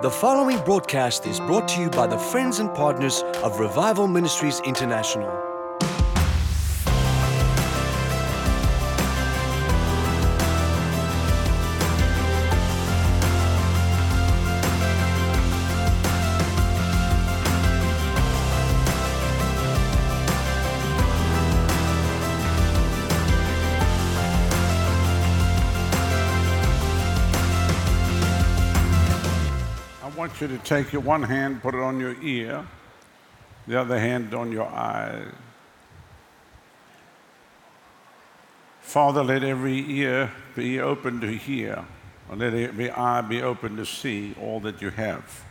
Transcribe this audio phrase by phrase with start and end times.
[0.00, 4.60] The following broadcast is brought to you by the friends and partners of Revival Ministries
[4.60, 5.47] International.
[30.40, 32.66] You to take your one hand, put it on your ear,
[33.66, 35.26] the other hand on your eye.
[38.80, 41.84] Father, let every ear be open to hear,
[42.30, 45.42] and let every eye be open to see all that you have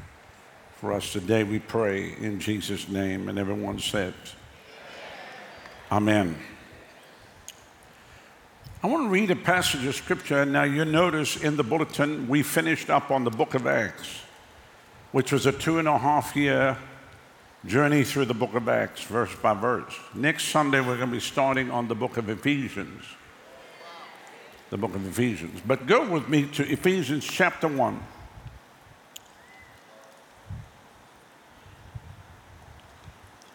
[0.76, 1.43] for us today.
[1.43, 4.13] We pray in Jesus' name, and everyone said,
[5.91, 6.38] Amen.
[8.84, 10.45] I want to read a passage of scripture.
[10.45, 14.21] Now, you notice in the bulletin, we finished up on the book of Acts
[15.11, 16.77] which was a two and a half year
[17.65, 19.93] journey through the book of Acts, verse by verse.
[20.13, 23.04] Next Sunday, we're going to be starting on the book of Ephesians.
[24.70, 25.62] The book of Ephesians.
[25.65, 27.99] But go with me to Ephesians chapter 1.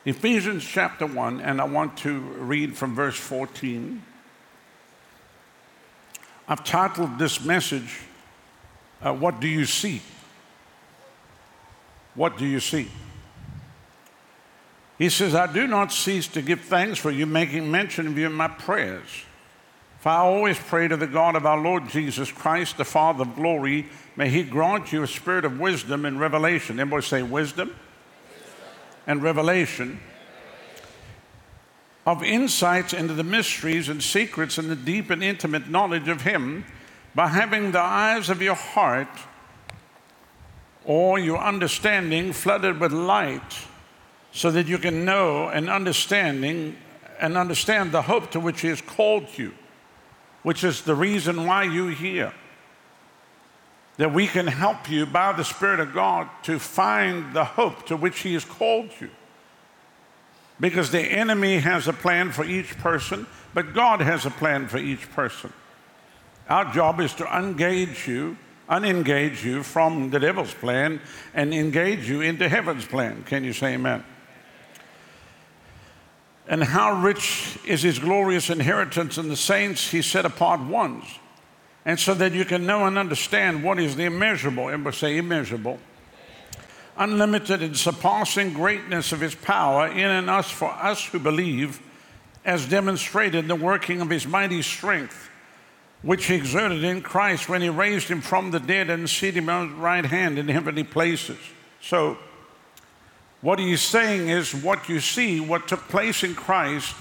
[0.05, 4.03] Ephesians chapter 1, and I want to read from verse 14.
[6.49, 8.01] I've titled this message,
[9.01, 10.03] uh, What Do You See?
[12.15, 12.89] What do you see?
[14.99, 18.27] He says, I do not cease to give thanks for you, making mention of you
[18.27, 19.09] in my prayers.
[19.99, 23.37] For I always pray to the God of our Lord Jesus Christ, the Father of
[23.37, 26.79] glory, may he grant you a spirit of wisdom and revelation.
[26.79, 27.77] Everybody say wisdom, wisdom.
[29.07, 30.01] and revelation.
[32.05, 36.65] Of insights into the mysteries and secrets and the deep and intimate knowledge of Him
[37.15, 39.09] by having the eyes of your heart
[40.85, 43.67] or your understanding flooded with light
[44.33, 46.77] so that you can know and understanding
[47.21, 49.53] and understand the hope to which he has called you
[50.43, 52.33] which is the reason why you're here.
[53.97, 57.97] That we can help you by the spirit of god to find the hope to
[57.97, 59.11] which he has called you.
[60.59, 64.79] Because the enemy has a plan for each person but god has a plan for
[64.79, 65.53] each person.
[66.49, 68.37] Our job is to engage you
[68.69, 71.01] unengage you from the devil's plan
[71.35, 73.25] and engage you into heaven's plan.
[73.25, 74.05] Can you say amen?
[76.49, 81.05] And how rich is his glorious inheritance in the saints he set apart ones.
[81.85, 85.79] And so that you can know and understand what is the immeasurable, everybody say immeasurable,
[86.97, 91.81] unlimited and surpassing greatness of his power in and us for us who believe,
[92.45, 95.31] as demonstrated in the working of his mighty strength
[96.03, 99.49] which he exerted in Christ when he raised him from the dead and seated him
[99.49, 101.39] on his right hand in heavenly places.
[101.81, 102.19] So,
[103.41, 106.95] what he's saying is what you see, what took place in Christ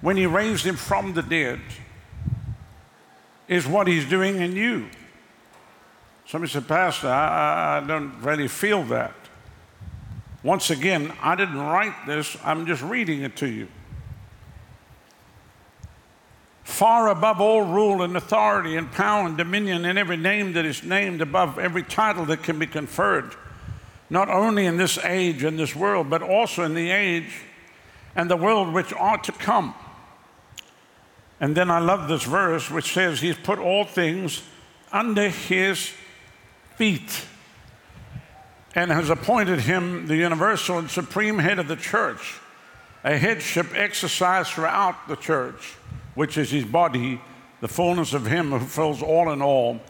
[0.00, 1.60] when he raised him from the dead,
[3.48, 4.88] is what he's doing in you.
[6.26, 9.14] Somebody said, Pastor, I, I don't really feel that.
[10.42, 13.68] Once again, I didn't write this, I'm just reading it to you
[16.72, 20.82] far above all rule and authority and power and dominion and every name that is
[20.82, 23.34] named above every title that can be conferred,
[24.08, 27.30] not only in this age and this world, but also in the age
[28.16, 29.74] and the world which ought to come.
[31.40, 34.42] And then I love this verse which says, He's put all things
[34.90, 35.92] under His
[36.76, 37.26] feet
[38.74, 42.40] and has appointed Him the universal and supreme head of the church,
[43.04, 45.76] a headship exercised throughout the church
[46.14, 47.20] which is his body,
[47.60, 49.80] the fullness of him who fills all in all.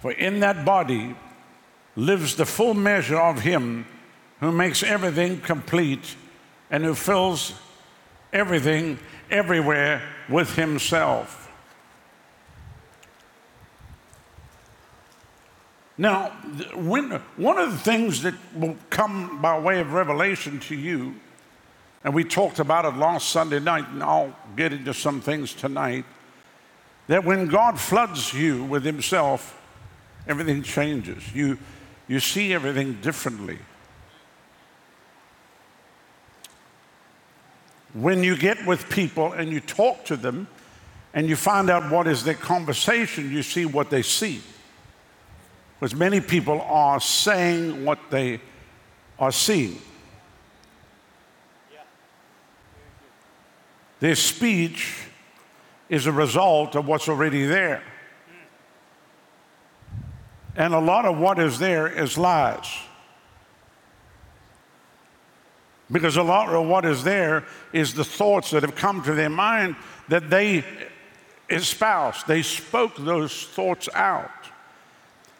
[0.00, 1.16] For in that body
[1.96, 3.86] lives the full measure of him
[4.40, 6.16] who makes everything complete
[6.70, 7.54] and who fills
[8.32, 8.98] everything
[9.30, 11.50] everywhere with himself.
[15.98, 16.28] Now,
[16.74, 21.14] when, one of the things that will come by way of revelation to you
[22.06, 26.04] and we talked about it last Sunday night, and I'll get into some things tonight.
[27.08, 29.60] That when God floods you with Himself,
[30.28, 31.34] everything changes.
[31.34, 31.58] You,
[32.06, 33.58] you see everything differently.
[37.92, 40.46] When you get with people and you talk to them
[41.12, 44.40] and you find out what is their conversation, you see what they see.
[45.80, 48.40] Because many people are saying what they
[49.18, 49.80] are seeing.
[54.00, 55.06] Their speech
[55.88, 57.82] is a result of what's already there.
[60.56, 62.66] And a lot of what is there is lies.
[65.90, 69.30] Because a lot of what is there is the thoughts that have come to their
[69.30, 69.76] mind
[70.08, 70.64] that they
[71.48, 72.26] espoused.
[72.26, 74.30] They spoke those thoughts out.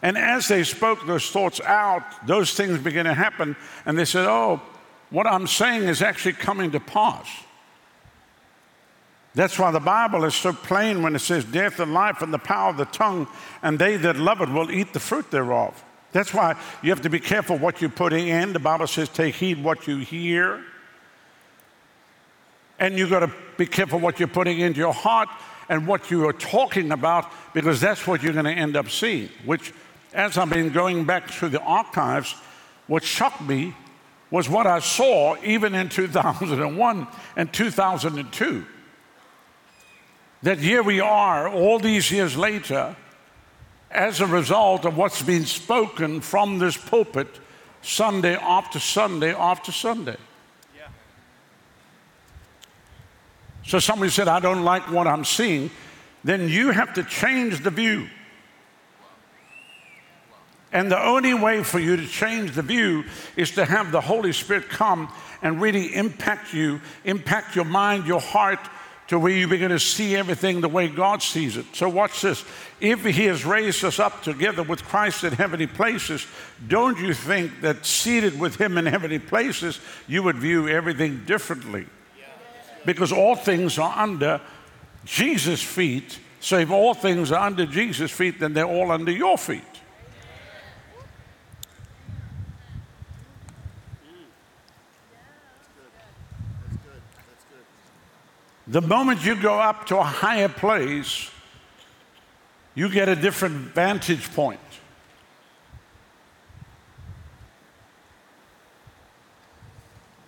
[0.01, 3.55] And as they spoke those thoughts out, those things began to happen.
[3.85, 4.61] And they said, Oh,
[5.09, 7.27] what I'm saying is actually coming to pass.
[9.37, 12.39] That's why the Bible is so plain when it says, Death and life and the
[12.39, 13.27] power of the tongue,
[13.61, 15.83] and they that love it will eat the fruit thereof.
[16.11, 18.51] That's why you have to be careful what you're putting in.
[18.53, 20.63] The Bible says, Take heed what you hear.
[22.79, 25.29] And you've got to be careful what you're putting into your heart
[25.69, 29.29] and what you are talking about because that's what you're going to end up seeing.
[29.45, 29.71] Which,
[30.15, 32.33] as I've been going back through the archives,
[32.87, 33.75] what shocked me
[34.31, 38.65] was what I saw even in 2001 and 2002.
[40.43, 42.95] That here we are, all these years later,
[43.89, 47.27] as a result of what's been spoken from this pulpit
[47.81, 50.17] Sunday after Sunday after Sunday.
[53.65, 55.69] So somebody said, I don't like what I'm seeing.
[56.23, 58.07] Then you have to change the view.
[60.71, 63.03] And the only way for you to change the view
[63.35, 65.11] is to have the Holy Spirit come
[65.41, 68.59] and really impact you, impact your mind, your heart,
[69.07, 71.65] to where you begin to see everything the way God sees it.
[71.73, 72.43] So, watch this.
[72.81, 76.27] If He has raised us up together with Christ in heavenly places,
[76.67, 81.87] don't you think that seated with Him in heavenly places, you would view everything differently?
[82.85, 84.41] Because all things are under
[85.05, 86.19] Jesus' feet.
[86.39, 89.63] So, if all things are under Jesus' feet, then they're all under your feet.
[98.67, 101.31] The moment you go up to a higher place,
[102.75, 104.59] you get a different vantage point.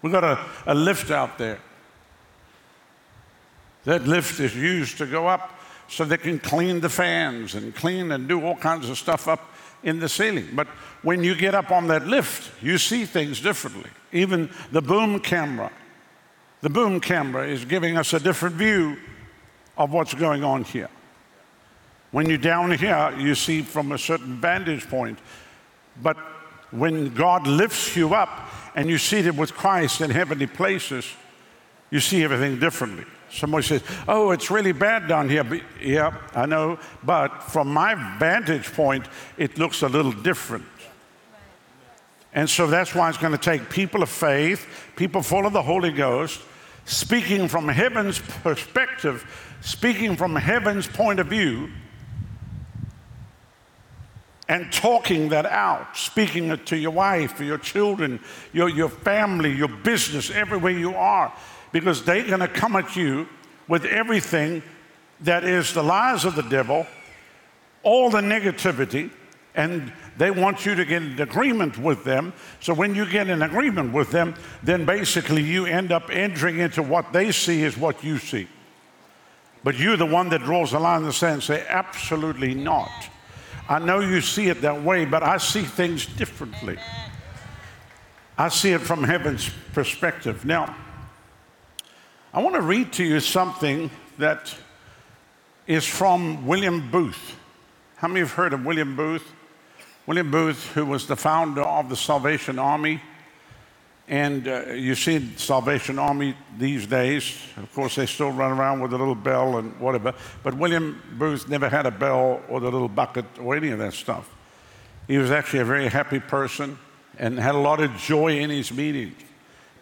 [0.01, 1.59] We've got a, a lift out there.
[3.83, 5.59] That lift is used to go up
[5.89, 9.53] so they can clean the fans and clean and do all kinds of stuff up
[9.83, 10.47] in the ceiling.
[10.53, 10.67] But
[11.01, 13.89] when you get up on that lift, you see things differently.
[14.13, 15.71] Even the boom camera
[16.61, 18.97] the boom camera is giving us a different view
[19.77, 20.89] of what's going on here.
[22.11, 25.19] When you're down here, you see from a certain vantage point.
[26.01, 26.17] But
[26.71, 31.05] when God lifts you up and you're seated with Christ in heavenly places,
[31.91, 33.05] you see everything differently.
[33.31, 35.43] Somebody says, Oh, it's really bad down here.
[35.43, 36.79] But, yeah, I know.
[37.03, 39.05] But from my vantage point,
[39.37, 40.65] it looks a little different.
[42.33, 45.61] And so that's why it's going to take people of faith, people full of the
[45.61, 46.41] Holy Ghost,
[46.89, 49.23] speaking from heaven's perspective,
[49.61, 51.69] speaking from heaven's point of view,
[54.47, 58.19] and talking that out, speaking it to your wife, your children,
[58.53, 61.31] your, your family, your business, everywhere you are,
[61.71, 63.29] because they're going to come at you
[63.67, 64.63] with everything
[65.21, 66.87] that is the lies of the devil,
[67.83, 69.11] all the negativity,
[69.55, 72.33] and they want you to get an agreement with them.
[72.59, 76.83] So when you get an agreement with them, then basically you end up entering into
[76.83, 78.47] what they see is what you see.
[79.63, 82.91] But you're the one that draws the line in the sand and say, absolutely not.
[83.67, 86.77] I know you see it that way, but I see things differently.
[88.37, 90.45] I see it from heaven's perspective.
[90.45, 90.75] Now,
[92.33, 94.55] I want to read to you something that
[95.67, 97.35] is from William Booth.
[97.97, 99.33] How many have heard of William Booth?
[100.09, 102.99] William Booth, who was the founder of the Salvation Army,
[104.07, 107.37] and uh, you see Salvation Army these days.
[107.57, 110.15] Of course, they still run around with a little bell and whatever.
[110.41, 113.93] But William Booth never had a bell or the little bucket or any of that
[113.93, 114.27] stuff.
[115.07, 116.79] He was actually a very happy person
[117.19, 119.21] and had a lot of joy in his meetings.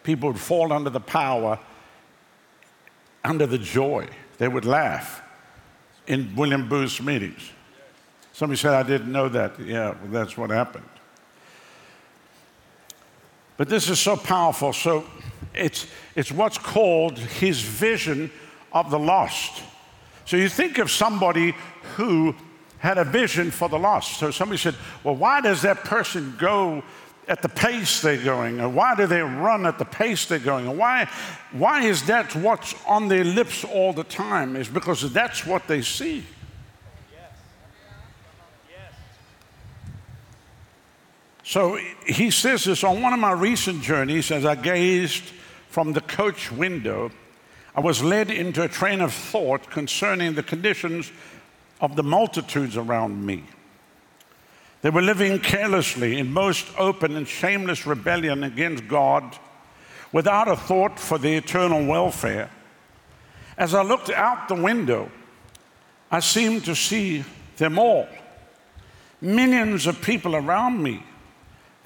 [0.02, 1.58] People would fall under the power,
[3.24, 4.06] under the joy.
[4.36, 5.22] They would laugh
[6.06, 7.50] in William Booth's meetings.
[8.38, 9.58] Somebody said, I didn't know that.
[9.58, 10.88] Yeah, well, that's what happened.
[13.56, 14.72] But this is so powerful.
[14.72, 15.04] So
[15.52, 18.30] it's, it's what's called his vision
[18.72, 19.64] of the lost.
[20.24, 21.56] So you think of somebody
[21.96, 22.32] who
[22.78, 24.20] had a vision for the lost.
[24.20, 26.84] So somebody said, Well, why does that person go
[27.26, 28.60] at the pace they're going?
[28.60, 30.68] Or why do they run at the pace they're going?
[30.68, 31.10] Or why,
[31.50, 34.54] why is that what's on their lips all the time?
[34.54, 36.22] Is because that's what they see.
[41.48, 45.24] So he says this on one of my recent journeys as I gazed
[45.70, 47.10] from the coach window.
[47.74, 51.10] I was led into a train of thought concerning the conditions
[51.80, 53.44] of the multitudes around me.
[54.82, 59.38] They were living carelessly in most open and shameless rebellion against God
[60.12, 62.50] without a thought for the eternal welfare.
[63.56, 65.10] As I looked out the window,
[66.10, 67.24] I seemed to see
[67.56, 68.06] them all.
[69.22, 71.04] Millions of people around me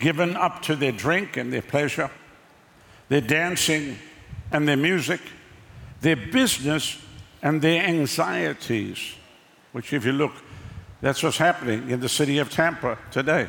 [0.03, 2.11] given up to their drink and their pleasure,
[3.09, 3.97] their dancing
[4.51, 5.21] and their music,
[6.01, 7.01] their business
[7.41, 9.15] and their anxieties,
[9.71, 10.33] which, if you look,
[11.01, 13.49] that's what's happening in the city of Tampa today.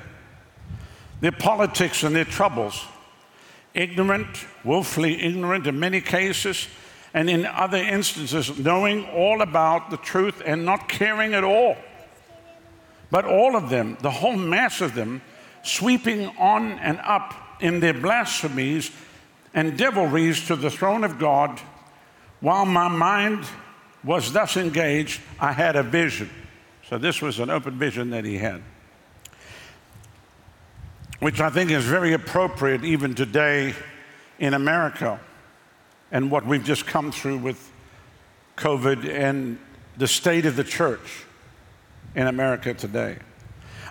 [1.22, 2.86] Their politics and their troubles,
[3.74, 6.68] ignorant, willfully ignorant in many cases,
[7.16, 11.78] and in other instances, knowing all about the truth and not caring at all.
[13.10, 15.22] But all of them, the whole mass of them,
[15.64, 18.92] sweeping on and up in their blasphemies
[19.54, 21.60] and devilries to the throne of God.
[22.40, 23.46] While my mind
[24.04, 26.30] was thus engaged, I had a vision.
[26.90, 28.62] So, this was an open vision that he had,
[31.20, 33.74] which I think is very appropriate even today
[34.38, 35.20] in America
[36.12, 37.72] and what we've just come through with
[38.58, 39.58] COVID and
[39.98, 41.26] the state of the church
[42.16, 43.18] in America today.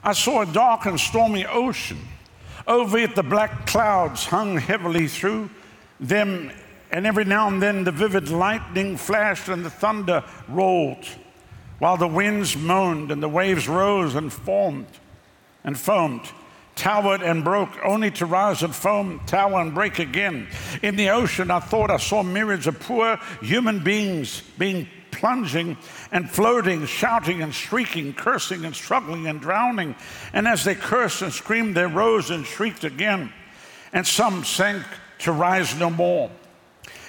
[0.05, 1.99] I saw a dark and stormy ocean.
[2.67, 5.51] Over it, the black clouds hung heavily through
[6.01, 6.51] them,
[6.91, 11.07] and every now and then the vivid lightning flashed and the thunder rolled,
[11.79, 14.87] while the winds moaned and the waves rose and formed
[15.65, 16.29] and foamed,
[16.75, 20.49] towered and broke, only to rise and foam, tower and break again.
[20.83, 25.77] In the ocean, I thought I saw myriads of poor human beings being plunging
[26.11, 29.95] and floating, shouting and shrieking, cursing and struggling and drowning.
[30.33, 33.33] And as they cursed and screamed, they rose and shrieked again.
[33.93, 34.83] And some sank
[35.21, 36.31] to rise no more.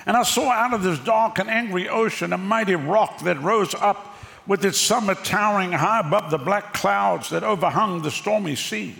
[0.06, 3.74] And I saw out of this dark and angry ocean a mighty rock that rose
[3.74, 8.96] up with its summit towering high above the black clouds that overhung the stormy sea.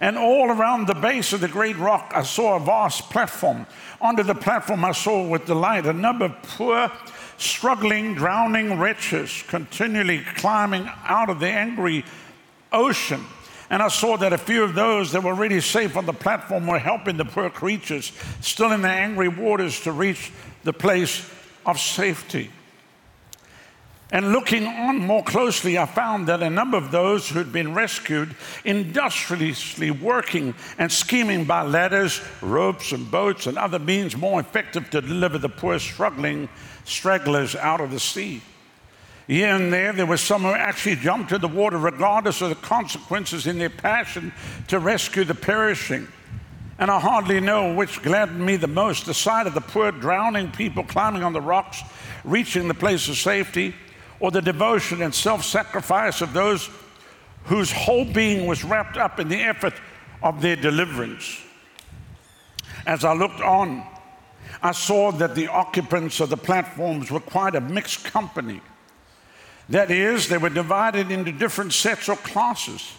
[0.00, 3.66] And all around the base of the great rock, I saw a vast platform.
[4.00, 6.90] Under the platform, I saw with delight a number of poor
[7.38, 12.04] struggling, drowning wretches continually climbing out of the angry
[12.72, 13.24] ocean.
[13.70, 16.66] And I saw that a few of those that were really safe on the platform
[16.66, 20.30] were helping the poor creatures still in the angry waters to reach
[20.62, 21.28] the place
[21.64, 22.50] of safety.
[24.12, 27.72] And looking on more closely, I found that a number of those who had been
[27.72, 34.90] rescued industriously working and scheming by ladders, ropes, and boats and other means more effective
[34.90, 36.50] to deliver the poor, struggling
[36.92, 38.42] stragglers out of the sea.
[39.26, 42.54] Here and there, there were some who actually jumped to the water regardless of the
[42.56, 44.32] consequences in their passion
[44.68, 46.08] to rescue the perishing.
[46.78, 50.50] And I hardly know which gladdened me the most the sight of the poor drowning
[50.50, 51.80] people climbing on the rocks,
[52.24, 53.74] reaching the place of safety,
[54.18, 56.68] or the devotion and self sacrifice of those
[57.44, 59.74] whose whole being was wrapped up in the effort
[60.22, 61.40] of their deliverance.
[62.86, 63.86] As I looked on,
[64.62, 68.60] I saw that the occupants of the platforms were quite a mixed company.
[69.68, 72.92] That is, they were divided into different sets or classes,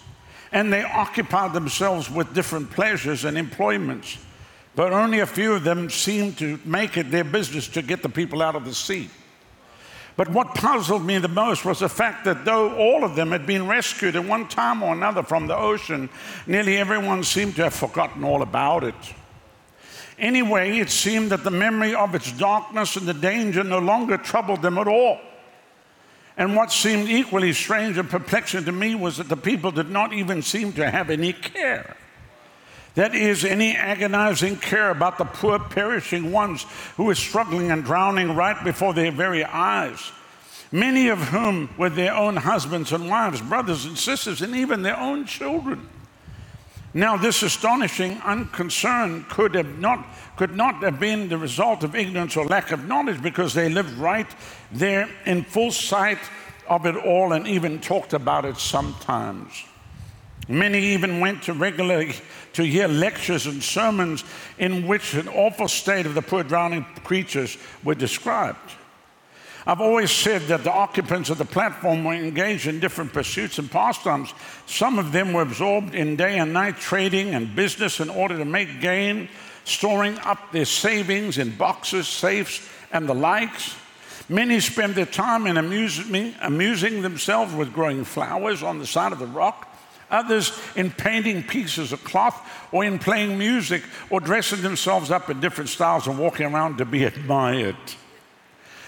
[0.51, 4.17] and they occupied themselves with different pleasures and employments.
[4.75, 8.09] But only a few of them seemed to make it their business to get the
[8.09, 9.09] people out of the sea.
[10.15, 13.45] But what puzzled me the most was the fact that though all of them had
[13.45, 16.09] been rescued at one time or another from the ocean,
[16.45, 18.95] nearly everyone seemed to have forgotten all about it.
[20.17, 24.61] Anyway, it seemed that the memory of its darkness and the danger no longer troubled
[24.61, 25.19] them at all.
[26.37, 30.13] And what seemed equally strange and perplexing to me was that the people did not
[30.13, 31.95] even seem to have any care.
[32.95, 36.63] That is, any agonizing care about the poor perishing ones
[36.95, 40.11] who were struggling and drowning right before their very eyes.
[40.71, 44.97] Many of whom were their own husbands and wives, brothers and sisters, and even their
[44.97, 45.87] own children.
[46.95, 52.37] Now, this astonishing unconcern could, have not, could not have been the result of ignorance
[52.37, 54.27] or lack of knowledge because they lived right
[54.71, 56.19] there in full sight
[56.67, 59.63] of it all and even talked about it sometimes.
[60.47, 62.13] Many even went to regularly
[62.53, 64.23] to hear lectures and sermons
[64.59, 68.59] in which an awful state of the poor drowning creatures were described.
[69.65, 73.71] I've always said that the occupants of the platform were engaged in different pursuits and
[73.71, 74.33] pastimes.
[74.65, 78.45] Some of them were absorbed in day and night trading and business in order to
[78.45, 79.29] make gain,
[79.63, 83.75] storing up their savings in boxes, safes, and the likes.
[84.27, 89.19] Many spent their time in amusing, amusing themselves with growing flowers on the side of
[89.19, 89.73] the rock,
[90.11, 95.39] others in painting pieces of cloth, or in playing music, or dressing themselves up in
[95.39, 97.77] different styles and walking around to be admired.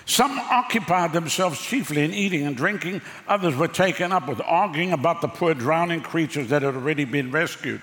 [0.05, 5.21] Some occupied themselves chiefly in eating and drinking, others were taken up with arguing about
[5.21, 7.81] the poor drowning creatures that had already been rescued.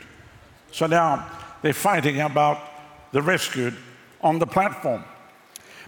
[0.71, 1.29] So now
[1.63, 2.61] they're fighting about
[3.11, 3.77] the rescued
[4.21, 5.05] on the platform.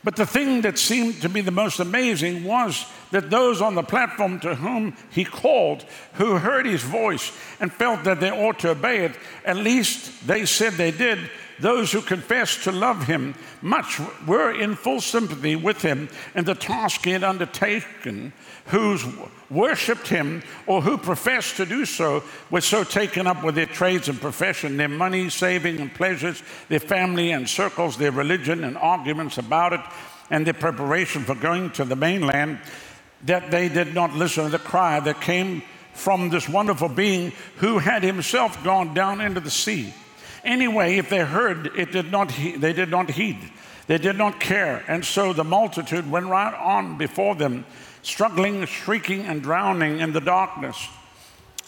[0.03, 3.83] But the thing that seemed to be the most amazing was that those on the
[3.83, 8.71] platform to whom he called, who heard his voice and felt that they ought to
[8.71, 11.31] obey it, at least they said they did,
[11.61, 16.55] those who confessed to love him much were in full sympathy with him in the
[16.55, 18.33] task he had undertaken,
[18.67, 18.99] who
[19.51, 24.09] worshipped him or who professed to do so were so taken up with their trades
[24.09, 29.39] and profession, their money, saving, and pleasures, their family and circles, their religion and arguments
[29.39, 29.81] about it,
[30.31, 32.59] and their preparation for going to the mainland,
[33.25, 37.79] that they did not listen to the cry that came from this wonderful being who
[37.79, 39.95] had himself gone down into the sea.
[40.45, 43.39] Anyway, if they heard, it did not he- they did not heed.
[43.87, 44.85] They did not care.
[44.89, 47.67] And so the multitude went right on before them,
[48.03, 50.89] struggling, shrieking, and drowning in the darkness.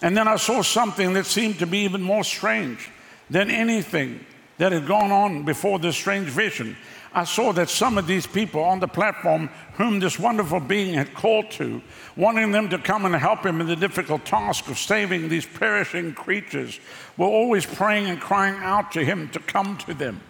[0.03, 2.91] And then I saw something that seemed to be even more strange
[3.31, 4.25] than anything
[4.59, 6.77] that had gone on before this strange vision.
[7.17, 11.15] I saw that some of these people on the platform, whom this wonderful being had
[11.15, 11.81] called to,
[12.15, 16.13] wanting them to come and help him in the difficult task of saving these perishing
[16.13, 16.79] creatures,
[17.17, 20.21] were always praying and crying out to him to come to them.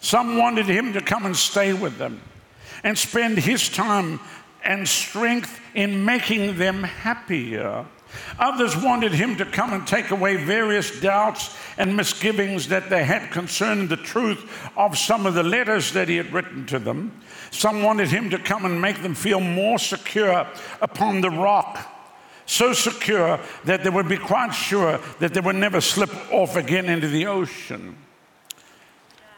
[0.00, 2.20] Some wanted him to come and stay with them
[2.84, 4.20] and spend his time
[4.62, 7.86] and strength in making them happier.
[8.38, 13.30] Others wanted him to come and take away various doubts and misgivings that they had
[13.30, 17.20] concerning the truth of some of the letters that he had written to them.
[17.50, 20.46] Some wanted him to come and make them feel more secure
[20.80, 21.92] upon the rock,
[22.46, 26.86] so secure that they would be quite sure that they would never slip off again
[26.86, 27.96] into the ocean.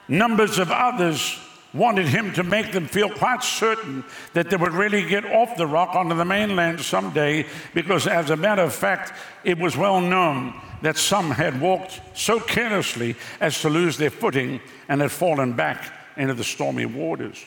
[0.08, 1.38] Numbers of others
[1.78, 4.04] wanted him to make them feel quite certain
[4.34, 8.36] that they would really get off the rock onto the mainland someday, because as a
[8.36, 9.12] matter of fact,
[9.44, 14.60] it was well known that some had walked so carelessly as to lose their footing
[14.88, 17.44] and had fallen back into the stormy waters.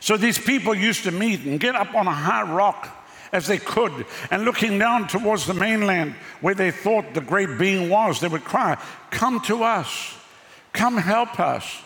[0.00, 2.88] So these people used to meet and get up on a high rock
[3.32, 7.88] as they could, and looking down towards the mainland where they thought the great being
[7.88, 10.14] was, they would cry, Come to us,
[10.72, 11.82] come help us.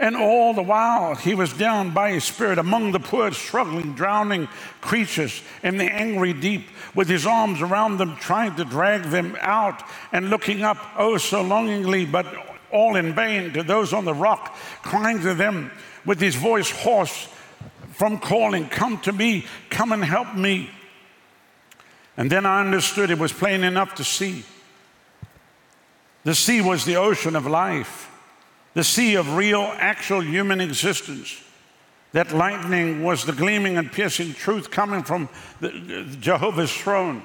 [0.00, 4.48] And all the while, he was down by his spirit among the poor, struggling, drowning
[4.80, 9.82] creatures in the angry deep, with his arms around them, trying to drag them out
[10.10, 12.26] and looking up, oh, so longingly, but
[12.72, 15.70] all in vain, to those on the rock, crying to them
[16.06, 17.28] with his voice hoarse
[17.92, 20.70] from calling, Come to me, come and help me.
[22.16, 24.44] And then I understood it was plain enough to see.
[26.24, 28.09] The sea was the ocean of life
[28.74, 31.40] the sea of real, actual human existence.
[32.12, 35.28] That lightning was the gleaming and piercing truth coming from
[35.60, 37.24] the, Jehovah's throne.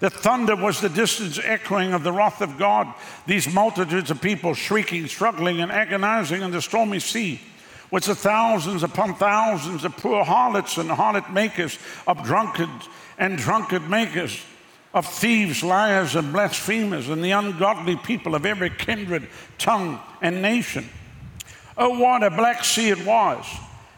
[0.00, 2.92] The thunder was the distant echoing of the wrath of God.
[3.26, 7.40] These multitudes of people shrieking, struggling, and agonizing in the stormy sea,
[7.90, 13.88] with the thousands upon thousands of poor harlots and harlot makers, of drunkards and drunkard
[13.88, 14.42] makers,
[14.94, 19.26] of thieves, liars, and blasphemers, and the ungodly people of every kindred,
[19.58, 20.88] tongue, and nation.
[21.76, 23.46] Oh, what a black sea it was.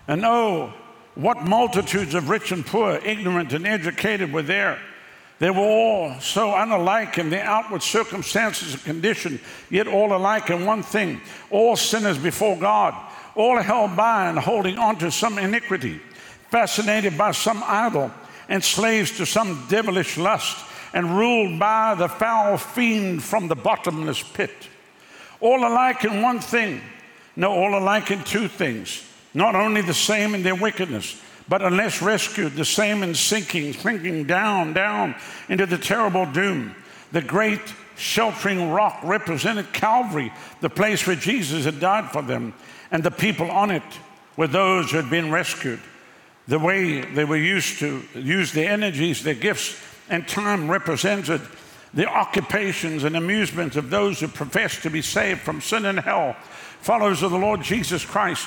[0.07, 0.73] And oh,
[1.15, 4.79] what multitudes of rich and poor, ignorant and educated were there.
[5.41, 10.65] They were all so unalike in their outward circumstances and condition, yet all alike in
[10.65, 12.95] one thing all sinners before God,
[13.35, 16.01] all held by and holding on to some iniquity,
[16.51, 18.13] fascinated by some idol,
[18.49, 24.23] and slaves to some devilish lust and ruled by the foul fiend from the bottomless
[24.23, 24.55] pit.
[25.41, 26.81] All alike in one thing,
[27.37, 29.05] no, all alike in two things.
[29.35, 34.25] Not only the same in their wickedness, but unless rescued, the same in sinking, sinking
[34.25, 35.17] down, down
[35.49, 36.75] into the terrible doom.
[37.11, 37.61] The great
[37.97, 42.55] sheltering rock represented Calvary, the place where Jesus had died for them,
[42.93, 43.83] and the people on it
[44.37, 45.81] were those who had been rescued.
[46.47, 49.77] The way they were used to use their energies, their gifts,
[50.09, 51.41] and time represented
[51.95, 56.37] the occupations and amusements of those who profess to be saved from sin and hell,
[56.81, 58.47] followers of the Lord Jesus Christ,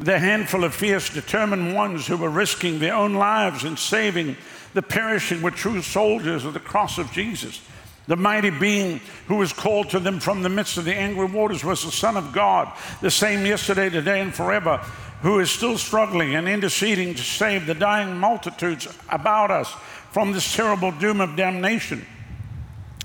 [0.00, 4.36] the handful of fierce, determined ones who were risking their own lives in saving
[4.74, 7.60] the perishing were true soldiers of the cross of Jesus.
[8.06, 11.64] The mighty being who was called to them from the midst of the angry waters
[11.64, 14.78] was the Son of God, the same yesterday, today, and forever,
[15.20, 19.74] who is still struggling and interceding to save the dying multitudes about us
[20.12, 22.06] from this terrible doom of damnation.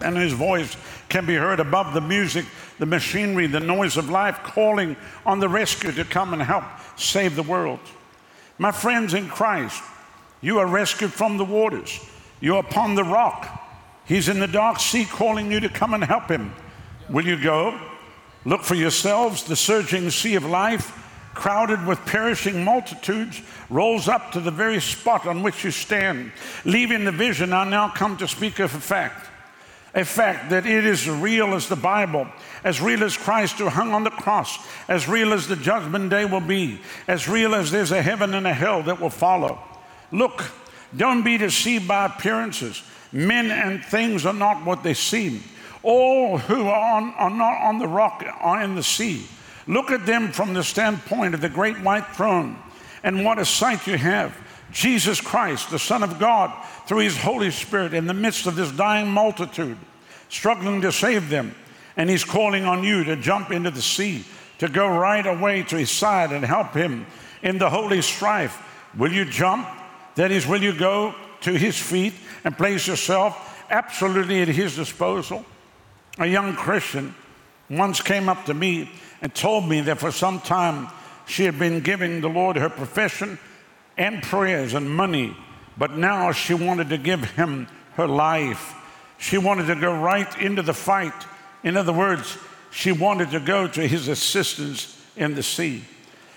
[0.01, 0.75] and his voice
[1.07, 2.45] can be heard above the music,
[2.77, 6.63] the machinery, the noise of life, calling on the rescue to come and help
[6.97, 7.79] save the world.
[8.57, 9.81] My friends in Christ,
[10.41, 11.99] you are rescued from the waters.
[12.41, 13.47] You're upon the rock.
[14.05, 16.53] He's in the dark sea calling you to come and help him.
[17.09, 17.79] Will you go?
[18.43, 19.43] Look for yourselves.
[19.43, 20.91] The surging sea of life,
[21.33, 26.31] crowded with perishing multitudes, rolls up to the very spot on which you stand.
[26.65, 29.29] Leaving the vision, I now come to speak of a fact.
[29.95, 32.27] A fact that it is real as the Bible,
[32.63, 36.25] as real as Christ who hung on the cross, as real as the judgment day
[36.25, 39.59] will be, as real as there's a heaven and a hell that will follow.
[40.11, 40.43] Look,
[40.95, 42.81] don't be deceived by appearances.
[43.11, 45.43] Men and things are not what they seem.
[45.83, 49.27] All who are, on, are not on the rock are in the sea.
[49.67, 52.57] Look at them from the standpoint of the great white throne.
[53.03, 54.37] And what a sight you have.
[54.71, 56.51] Jesus Christ, the Son of God,
[56.87, 59.77] through His Holy Spirit in the midst of this dying multitude,
[60.29, 61.55] struggling to save them.
[61.95, 64.25] And He's calling on you to jump into the sea,
[64.57, 67.05] to go right away to His side and help Him
[67.43, 68.59] in the holy strife.
[68.97, 69.67] Will you jump?
[70.15, 75.45] That is, will you go to His feet and place yourself absolutely at His disposal?
[76.17, 77.13] A young Christian
[77.69, 78.89] once came up to me
[79.23, 80.89] and told me that for some time
[81.25, 83.39] she had been giving the Lord her profession
[83.97, 85.35] and prayers and money,
[85.77, 88.75] but now she wanted to give him her life.
[89.17, 91.13] She wanted to go right into the fight.
[91.63, 92.37] In other words,
[92.69, 95.85] she wanted to go to his assistance in the sea.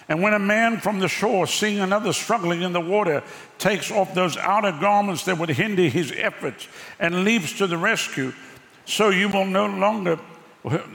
[0.09, 3.25] And when a man from the shore, seeing another struggling in the water,
[3.59, 6.69] takes off those outer garments that would hinder his efforts
[7.01, 8.33] and leaps to the rescue,
[8.85, 10.21] so you will no longer,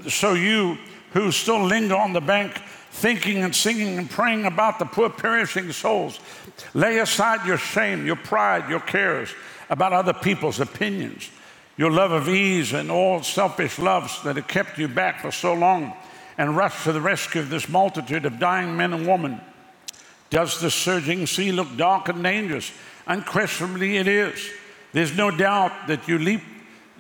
[0.08, 0.78] so you
[1.14, 5.72] who still linger on the bank, thinking and singing and praying about the poor perishing
[5.72, 6.20] souls,
[6.74, 9.34] lay aside your shame, your pride, your cares
[9.70, 11.30] about other people's opinions,
[11.78, 15.54] your love of ease and all selfish loves that have kept you back for so
[15.54, 15.94] long,
[16.38, 19.40] and rush to the rescue of this multitude of dying men and women.
[20.30, 22.72] Does the surging sea look dark and dangerous?
[23.06, 24.50] Unquestionably, it is.
[24.94, 26.42] There's no doubt that you leap,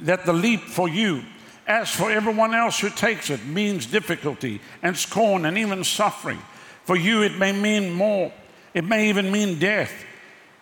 [0.02, 1.24] that the leap for you
[1.68, 6.40] as for everyone else who takes it, means difficulty and scorn and even suffering.
[6.86, 8.32] For you, it may mean more.
[8.74, 9.92] It may even mean death.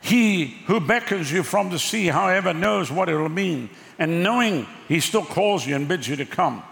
[0.01, 3.69] He who beckons you from the sea, however, knows what it will mean.
[3.97, 6.63] And knowing, he still calls you and bids you to come.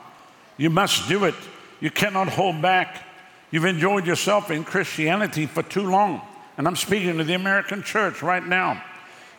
[0.58, 1.36] You must do it.
[1.80, 3.04] You cannot hold back.
[3.52, 6.22] You've enjoyed yourself in Christianity for too long.
[6.58, 8.82] And I'm speaking to the American church right now.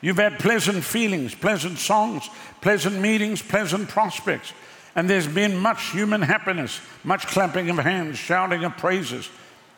[0.00, 2.28] You've had pleasant feelings, pleasant songs,
[2.60, 4.52] pleasant meetings, pleasant prospects.
[4.98, 9.30] And there's been much human happiness, much clapping of hands, shouting of praises,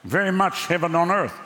[0.03, 1.39] very much heaven on earth.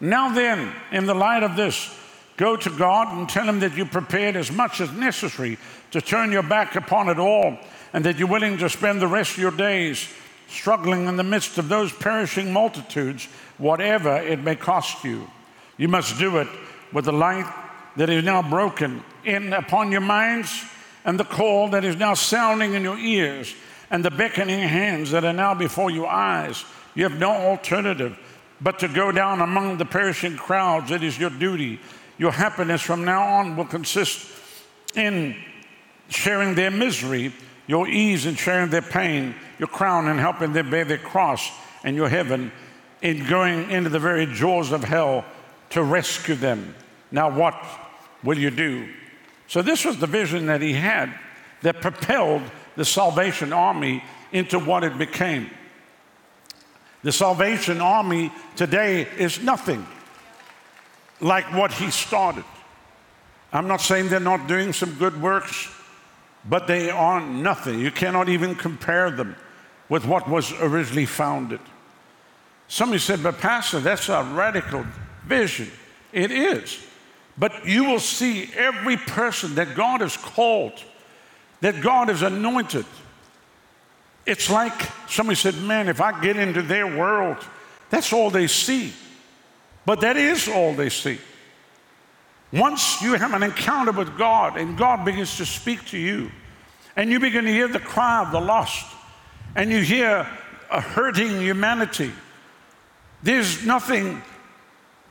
[0.00, 1.94] Now then, in the light of this,
[2.38, 5.58] go to God and tell Him that you prepared as much as necessary
[5.90, 7.58] to turn your back upon it all
[7.92, 10.08] and that you're willing to spend the rest of your days
[10.48, 15.30] struggling in the midst of those perishing multitudes, whatever it may cost you.
[15.76, 16.48] You must do it
[16.94, 17.52] with the light
[17.96, 20.64] that is now broken in upon your minds
[21.08, 23.54] and the call that is now sounding in your ears
[23.88, 26.66] and the beckoning hands that are now before your eyes.
[26.94, 28.18] You have no alternative
[28.60, 30.90] but to go down among the perishing crowds.
[30.90, 31.80] It is your duty.
[32.18, 34.30] Your happiness from now on will consist
[34.94, 35.34] in
[36.10, 37.32] sharing their misery,
[37.66, 41.50] your ease in sharing their pain, your crown in helping them bear their cross,
[41.84, 42.52] and your heaven
[43.00, 45.24] in going into the very jaws of hell
[45.70, 46.74] to rescue them.
[47.10, 47.54] Now, what
[48.22, 48.90] will you do?
[49.48, 51.12] So, this was the vision that he had
[51.62, 52.42] that propelled
[52.76, 55.50] the Salvation Army into what it became.
[57.02, 59.86] The Salvation Army today is nothing
[61.20, 62.44] like what he started.
[63.52, 65.68] I'm not saying they're not doing some good works,
[66.44, 67.80] but they are nothing.
[67.80, 69.34] You cannot even compare them
[69.88, 71.60] with what was originally founded.
[72.68, 74.84] Somebody said, but Pastor, that's a radical
[75.24, 75.70] vision.
[76.12, 76.78] It is.
[77.38, 80.72] But you will see every person that God has called,
[81.60, 82.84] that God has anointed.
[84.26, 84.74] It's like
[85.08, 87.36] somebody said, Man, if I get into their world,
[87.90, 88.92] that's all they see.
[89.86, 91.18] But that is all they see.
[92.52, 96.30] Once you have an encounter with God and God begins to speak to you,
[96.96, 98.86] and you begin to hear the cry of the lost,
[99.54, 100.28] and you hear
[100.70, 102.12] a hurting humanity,
[103.22, 104.22] there's nothing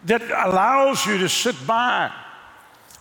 [0.08, 2.12] that allows you to sit by.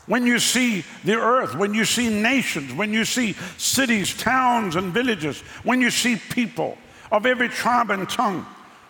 [0.07, 4.93] When you see the earth, when you see nations, when you see cities, towns, and
[4.93, 6.79] villages, when you see people
[7.11, 8.47] of every tribe and tongue,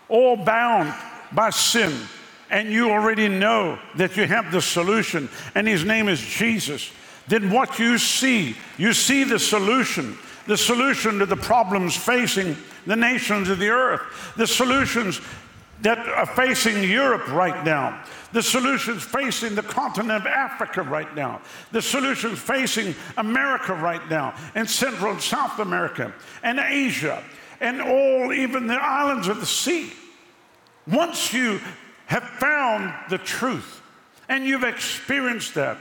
[0.08, 0.94] all bound
[1.32, 1.94] by sin,
[2.50, 6.90] and you already know that you have the solution, and His name is Jesus,
[7.28, 12.96] then what you see, you see the solution, the solution to the problems facing the
[12.96, 15.20] nations of the earth, the solutions
[15.82, 21.40] that are facing Europe right now, the solutions facing the continent of Africa right now,
[21.70, 26.12] the solutions facing America right now, and Central and South America,
[26.42, 27.22] and Asia,
[27.60, 29.92] and all, even the islands of the sea.
[30.86, 31.60] Once you
[32.06, 33.82] have found the truth
[34.28, 35.78] and you've experienced that,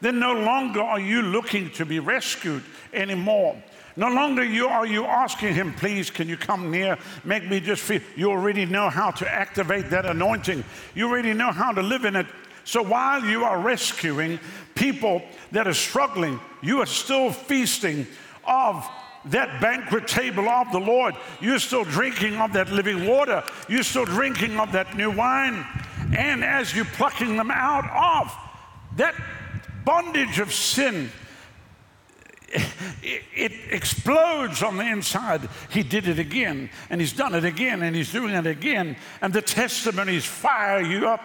[0.00, 3.60] then no longer are you looking to be rescued anymore.
[3.98, 6.96] No longer you are you asking him, please, can you come near?
[7.24, 8.00] Make me just feel.
[8.14, 10.62] You already know how to activate that anointing.
[10.94, 12.26] You already know how to live in it.
[12.62, 14.38] So while you are rescuing
[14.76, 18.06] people that are struggling, you are still feasting
[18.44, 18.88] of
[19.24, 21.16] that banquet table of the Lord.
[21.40, 23.42] You're still drinking of that living water.
[23.68, 25.66] You're still drinking of that new wine.
[26.16, 27.90] And as you're plucking them out
[28.22, 28.32] of
[28.96, 29.16] that
[29.84, 31.10] bondage of sin,
[32.52, 35.48] it, explodes on the inside.
[35.70, 38.96] He did it again, and he's done it again, and he's doing it again.
[39.20, 41.22] And the testimonies fire you up.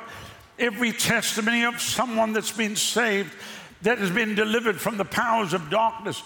[0.59, 3.33] Every testimony of someone that's been saved,
[3.81, 6.21] that has been delivered from the powers of darkness,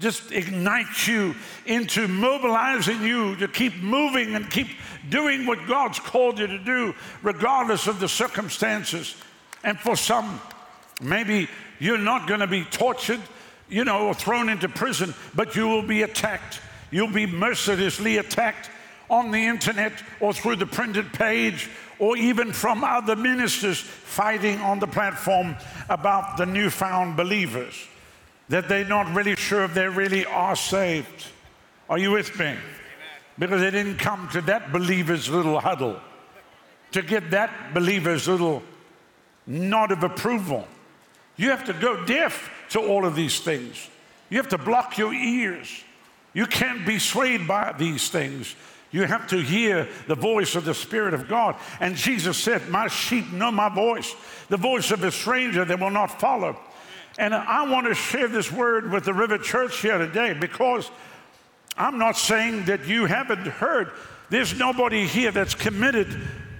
[0.00, 1.34] just ignites you
[1.66, 4.68] into mobilizing you to keep moving and keep
[5.10, 9.14] doing what God's called you to do, regardless of the circumstances.
[9.62, 10.40] And for some,
[11.02, 11.48] maybe
[11.78, 13.20] you're not going to be tortured
[13.70, 16.60] you know, thrown into prison, but you will be attacked.
[16.90, 18.68] You'll be mercilessly attacked
[19.08, 24.78] on the internet or through the printed page or even from other ministers fighting on
[24.78, 25.56] the platform
[25.88, 27.86] about the newfound believers,
[28.48, 31.26] that they're not really sure if they really are saved.
[31.88, 32.56] Are you with me?
[33.38, 36.00] Because they didn't come to that believer's little huddle
[36.92, 38.62] to get that believer's little
[39.46, 40.66] nod of approval.
[41.36, 43.88] You have to go deaf to all of these things.
[44.28, 45.84] You have to block your ears.
[46.32, 48.54] You can't be swayed by these things.
[48.92, 51.56] You have to hear the voice of the Spirit of God.
[51.80, 54.14] And Jesus said, My sheep know my voice.
[54.48, 56.58] The voice of a stranger they will not follow.
[57.18, 60.90] And I want to share this word with the River Church here today because
[61.76, 63.90] I'm not saying that you haven't heard.
[64.28, 66.08] There's nobody here that's committed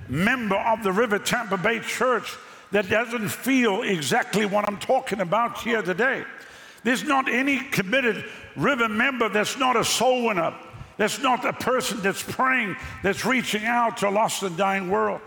[0.08, 2.36] member of the River Tampa Bay Church
[2.72, 6.24] that doesn't feel exactly what I'm talking about here today.
[6.82, 8.24] There's not any committed
[8.56, 10.54] river member that's not a soul winner,
[10.96, 15.20] that's not a person that's praying, that's reaching out to a lost and dying world.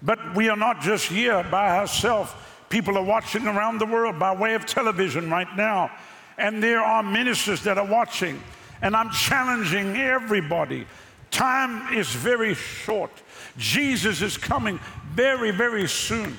[0.00, 2.32] But we are not just here by ourselves.
[2.68, 5.90] People are watching around the world by way of television right now.
[6.38, 8.40] And there are ministers that are watching.
[8.80, 10.86] And I'm challenging everybody.
[11.30, 13.10] Time is very short.
[13.58, 14.80] Jesus is coming
[15.12, 16.36] very, very soon.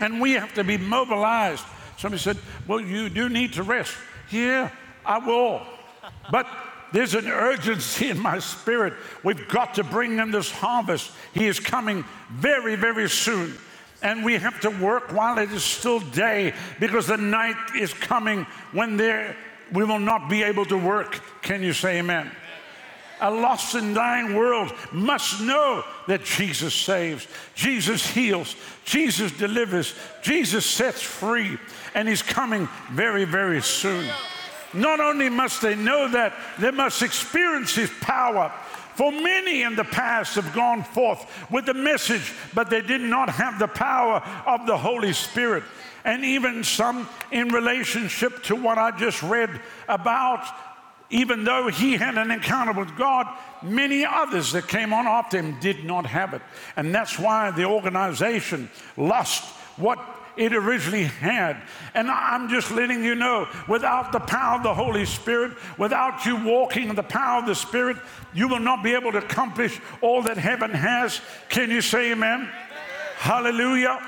[0.00, 1.64] And we have to be mobilized.
[1.96, 3.94] Somebody said, Well, you do need to rest.
[4.30, 4.70] Yeah,
[5.04, 5.62] I will.
[6.30, 6.46] But
[6.92, 8.94] there's an urgency in my spirit.
[9.22, 11.10] We've got to bring in this harvest.
[11.34, 13.56] He is coming very, very soon.
[14.00, 18.46] And we have to work while it is still day because the night is coming
[18.72, 19.36] when there
[19.72, 21.20] we will not be able to work.
[21.42, 22.30] Can you say amen?
[23.20, 28.54] A lost and dying world must know that Jesus saves, Jesus heals,
[28.84, 31.58] Jesus delivers, Jesus sets free,
[31.94, 34.08] and He's coming very, very soon.
[34.72, 38.52] Not only must they know that, they must experience His power.
[38.94, 43.30] For many in the past have gone forth with the message, but they did not
[43.30, 45.62] have the power of the Holy Spirit.
[46.04, 50.46] And even some in relationship to what I just read about
[51.10, 53.26] even though he had an encounter with God,
[53.62, 56.42] many others that came on after him did not have it.
[56.76, 59.44] And that's why the organization lost
[59.78, 59.98] what
[60.36, 61.60] it originally had.
[61.94, 66.36] And I'm just letting you know without the power of the Holy Spirit, without you
[66.44, 67.96] walking in the power of the Spirit,
[68.32, 71.20] you will not be able to accomplish all that heaven has.
[71.48, 72.48] Can you say amen?
[73.16, 73.98] Hallelujah.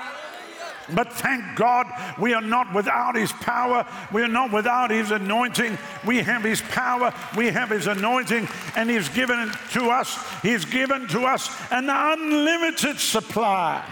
[0.93, 1.87] But thank God
[2.19, 3.85] we are not without His power.
[4.11, 5.77] We are not without His anointing.
[6.05, 7.13] We have His power.
[7.35, 8.47] We have His anointing.
[8.75, 10.17] And He's given it to us.
[10.41, 13.83] He's given to us an unlimited supply.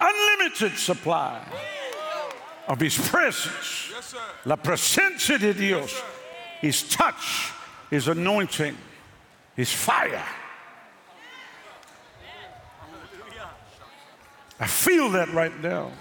[0.00, 1.42] Unlimited supply
[2.68, 3.92] of His presence.
[4.44, 6.02] La presencia de Dios.
[6.60, 7.52] His touch,
[7.90, 8.76] His anointing,
[9.54, 10.24] His fire.
[14.58, 15.92] I feel that right now.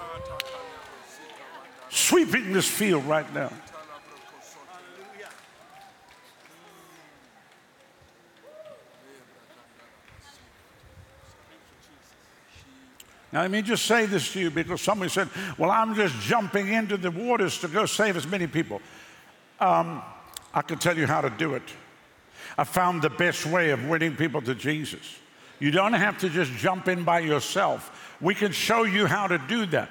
[1.89, 3.51] Sweeping this field right now.
[13.35, 16.69] Now, let me just say this to you because somebody said, Well, I'm just jumping
[16.69, 18.79] into the waters to go save as many people.
[19.59, 20.01] Um,
[20.53, 21.63] I can tell you how to do it.
[22.57, 25.19] I found the best way of winning people to Jesus.
[25.59, 28.04] You don't have to just jump in by yourself.
[28.21, 29.89] We can show you how to do that.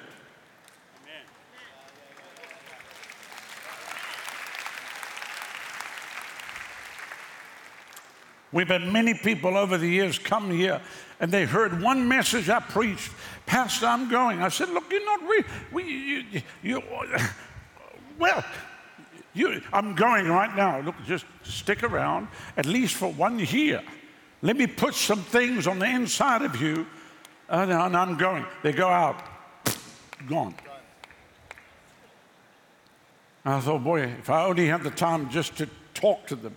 [8.51, 10.79] We've had many people over the years come here
[11.19, 13.11] and they heard one message I preached.
[13.45, 14.41] Pastor, I'm going.
[14.41, 15.43] I said, Look, you're not, real.
[15.73, 16.81] we, you, you,
[18.17, 18.43] well,
[19.33, 20.79] you, I'm going right now.
[20.79, 23.83] Look, just stick around at least for one year.
[24.41, 26.85] Let me put some things on the inside of you,
[27.49, 28.45] and I'm going.
[28.63, 29.21] They go out,
[30.27, 30.55] gone.
[33.43, 36.55] I thought, boy, if I only had the time just to talk to them.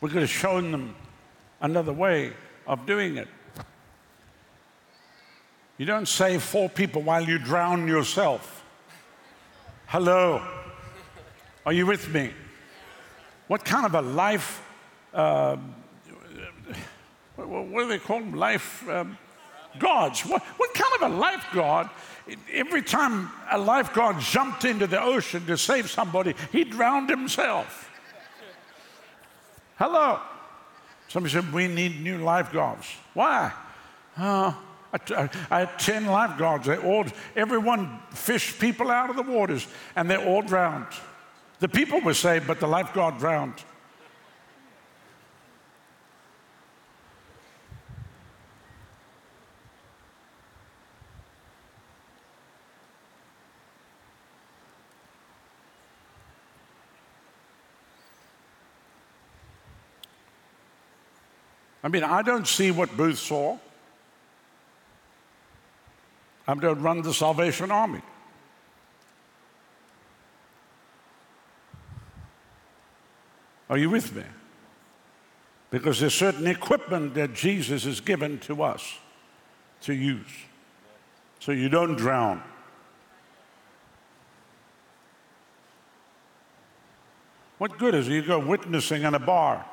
[0.00, 0.94] We could have shown them
[1.60, 2.32] another way
[2.66, 3.28] of doing it.
[5.78, 8.64] You don't save four people while you drown yourself.
[9.86, 10.42] Hello.
[11.64, 12.32] Are you with me?
[13.48, 14.62] What kind of a life,
[15.12, 15.56] uh,
[17.36, 18.34] what do they call them?
[18.34, 19.18] Life um,
[19.78, 20.22] gods.
[20.26, 21.88] What, what kind of a lifeguard?
[22.52, 27.90] Every time a lifeguard jumped into the ocean to save somebody, he drowned himself.
[29.76, 30.20] Hello.
[31.08, 32.86] Somebody said, We need new lifeguards.
[33.14, 33.52] Why?
[34.16, 34.52] Uh,
[34.92, 36.66] I, I had 10 lifeguards.
[36.66, 40.86] They all, everyone fished people out of the waters and they all drowned.
[41.60, 43.54] The people were saved, but the lifeguard drowned.
[61.82, 63.58] I mean, I don't see what Booth saw.
[66.46, 68.02] I'm going to run the Salvation Army.
[73.68, 74.24] Are you with me?
[75.70, 78.98] Because there's certain equipment that Jesus has given to us
[79.82, 80.26] to use
[81.38, 82.42] so you don't drown.
[87.58, 88.12] What good is it?
[88.12, 89.64] You go witnessing in a bar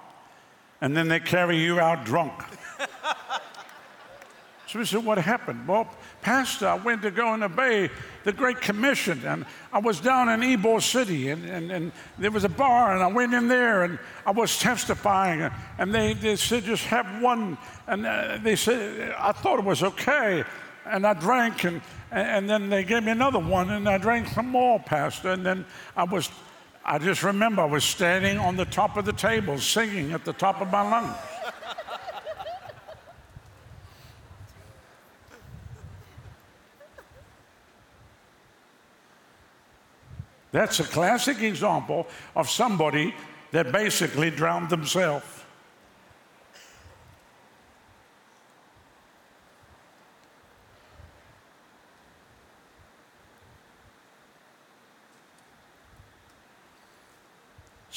[0.82, 2.34] and then they carry you out drunk.
[4.68, 5.68] so we said, What happened?
[5.68, 5.90] Well,
[6.22, 7.90] Pastor, I went to go and obey
[8.24, 12.44] the Great Commission, and I was down in Ybor City, and, and, and there was
[12.44, 16.64] a bar, and I went in there, and I was testifying, and they, they said,
[16.64, 17.58] Just have one.
[17.88, 20.44] And uh, they said, I thought it was okay.
[20.86, 24.48] And I drank, and, and then they gave me another one, and I drank some
[24.48, 25.32] more, Pastor.
[25.32, 25.66] And then
[25.98, 26.30] I was
[26.90, 30.32] I just remember I was standing on the top of the table singing at the
[30.32, 31.18] top of my lungs.
[40.54, 43.14] That's a classic example of somebody
[43.52, 45.37] that basically drowned themselves.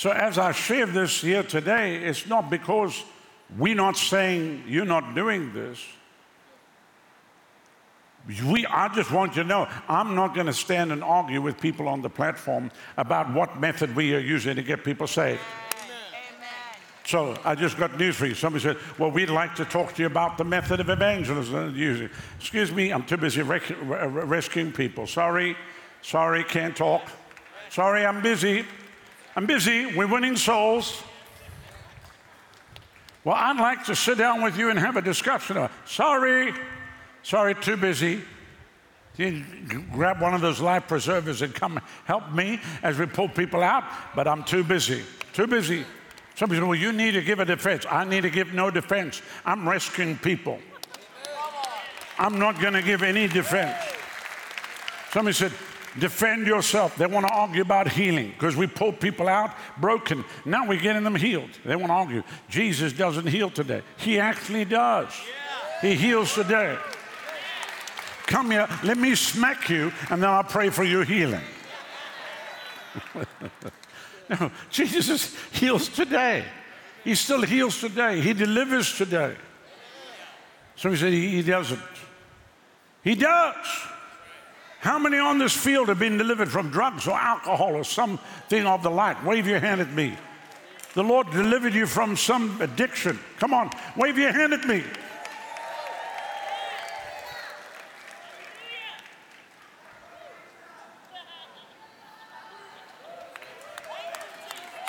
[0.00, 3.04] So, as I share this here today, it's not because
[3.58, 5.78] we're not saying you're not doing this.
[8.46, 11.60] We, I just want you to know I'm not going to stand and argue with
[11.60, 15.42] people on the platform about what method we are using to get people saved.
[15.74, 16.46] Amen.
[17.04, 18.34] So I just got news for you.
[18.34, 22.08] Somebody said, Well, we'd like to talk to you about the method of evangelism using.
[22.38, 25.06] Excuse me, I'm too busy rec- rescuing people.
[25.06, 25.58] Sorry,
[26.00, 27.02] sorry, can't talk.
[27.68, 28.64] Sorry, I'm busy.
[29.36, 29.86] I'm busy.
[29.86, 31.02] We're winning souls.
[33.24, 35.68] Well, I'd like to sit down with you and have a discussion.
[35.84, 36.54] Sorry,
[37.22, 38.22] sorry, too busy.
[39.16, 39.44] You
[39.92, 43.84] grab one of those life preservers and come help me as we pull people out,
[44.14, 45.02] but I'm too busy.
[45.34, 45.84] Too busy.
[46.34, 47.84] Somebody said, Well, you need to give a defense.
[47.90, 49.20] I need to give no defense.
[49.44, 50.58] I'm rescuing people.
[52.18, 53.76] I'm not going to give any defense.
[55.12, 55.52] Somebody said,
[55.98, 56.96] Defend yourself.
[56.96, 60.24] They want to argue about healing because we pull people out broken.
[60.44, 61.50] Now we're getting them healed.
[61.64, 62.22] They want to argue.
[62.48, 63.82] Jesus doesn't heal today.
[63.96, 65.12] He actually does.
[65.82, 66.78] He heals today.
[68.26, 71.40] Come here, let me smack you, and then I'll pray for your healing.
[74.30, 76.44] no, Jesus heals today.
[77.02, 78.20] He still heals today.
[78.20, 79.34] He delivers today.
[80.76, 81.80] Somebody said he, he doesn't.
[83.02, 83.66] He does.
[84.80, 88.82] How many on this field have been delivered from drugs or alcohol or something of
[88.82, 89.22] the like?
[89.26, 90.16] Wave your hand at me.
[90.94, 93.18] The Lord delivered you from some addiction.
[93.38, 94.82] Come on, wave your hand at me.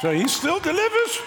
[0.01, 1.19] So he still delivers.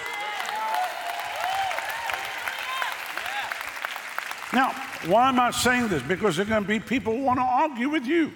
[4.53, 4.71] Now,
[5.07, 6.03] why am I saying this?
[6.03, 8.33] Because there are going to be people who want to argue with you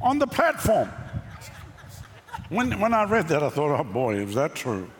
[0.00, 0.90] on the platform.
[2.48, 4.90] When, when I read that, I thought, oh boy, is that true?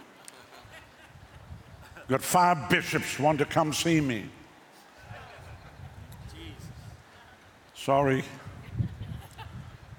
[2.08, 4.24] Got five bishops want to come see me.
[7.74, 8.24] Sorry,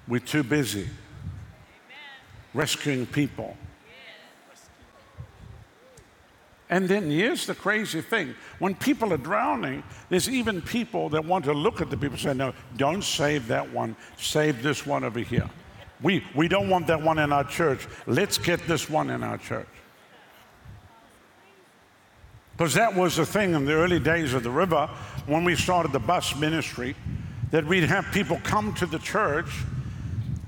[0.08, 0.88] we're too busy
[2.54, 3.58] rescuing people.
[6.72, 11.44] And then here's the crazy thing when people are drowning, there's even people that want
[11.46, 15.04] to look at the people and say, No, don't save that one, save this one
[15.04, 15.50] over here.
[16.02, 17.88] We, we don't want that one in our church.
[18.08, 19.68] Let's get this one in our church.
[22.54, 24.90] Because that was the thing in the early days of the river
[25.28, 26.96] when we started the bus ministry,
[27.52, 29.52] that we'd have people come to the church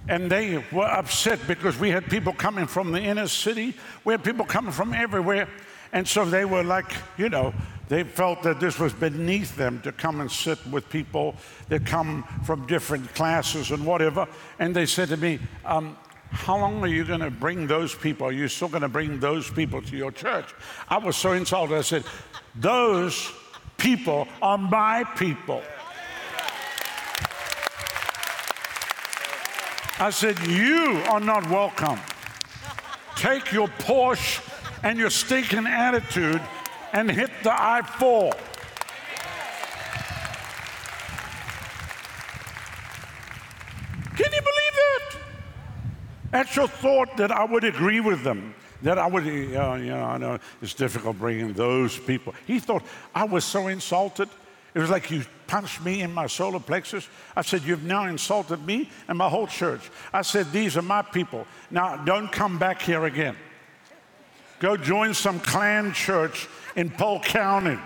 [0.07, 4.23] and they were upset because we had people coming from the inner city, we had
[4.23, 5.47] people coming from everywhere.
[5.93, 7.53] And so they were like, you know,
[7.87, 11.35] they felt that this was beneath them to come and sit with people
[11.69, 14.27] that come from different classes and whatever.
[14.57, 15.95] And they said to me, um,
[16.31, 18.27] How long are you going to bring those people?
[18.27, 20.47] Are you still going to bring those people to your church?
[20.89, 21.77] I was so insulted.
[21.77, 22.03] I said,
[22.55, 23.31] Those
[23.77, 25.61] people are my people.
[29.99, 31.99] I said, You are not welcome.
[33.15, 34.41] Take your Porsche
[34.83, 36.41] and your stinking attitude
[36.91, 38.31] and hit the I 4.
[44.15, 44.75] Can you believe
[46.31, 46.55] that?
[46.55, 48.53] Your thought that I would agree with them.
[48.83, 52.35] That I would, uh, you know, I know it's difficult bringing those people.
[52.45, 52.83] He thought
[53.15, 54.29] I was so insulted.
[54.73, 57.07] It was like you punched me in my solar plexus.
[57.35, 59.89] I said, You've now insulted me and my whole church.
[60.11, 61.47] I said, These are my people.
[61.71, 63.37] Now don't come back here again.
[64.63, 66.47] Go join some Klan church
[66.77, 67.77] in Polk County.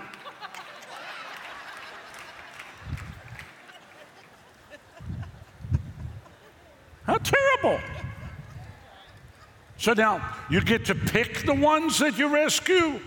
[7.02, 7.80] How terrible.
[9.78, 13.00] So now you get to pick the ones that you rescue.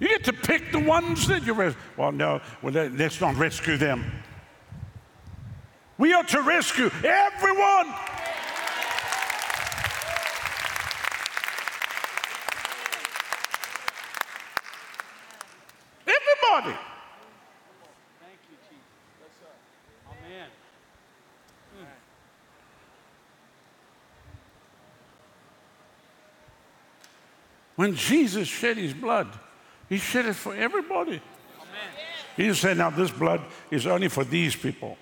[0.00, 1.82] You get to pick the ones that you rescue.
[1.98, 4.10] Well, no, well, let's not rescue them.
[5.98, 7.94] We are to rescue everyone.
[16.64, 16.76] Thank
[18.50, 18.56] you.
[19.20, 19.46] Yes, sir.
[20.10, 20.48] Amen.
[21.76, 21.84] Hmm.
[27.76, 29.28] When Jesus shed his blood,
[29.88, 31.20] he shed it for everybody.
[32.36, 33.40] He didn't say, now this blood
[33.70, 34.98] is only for these people.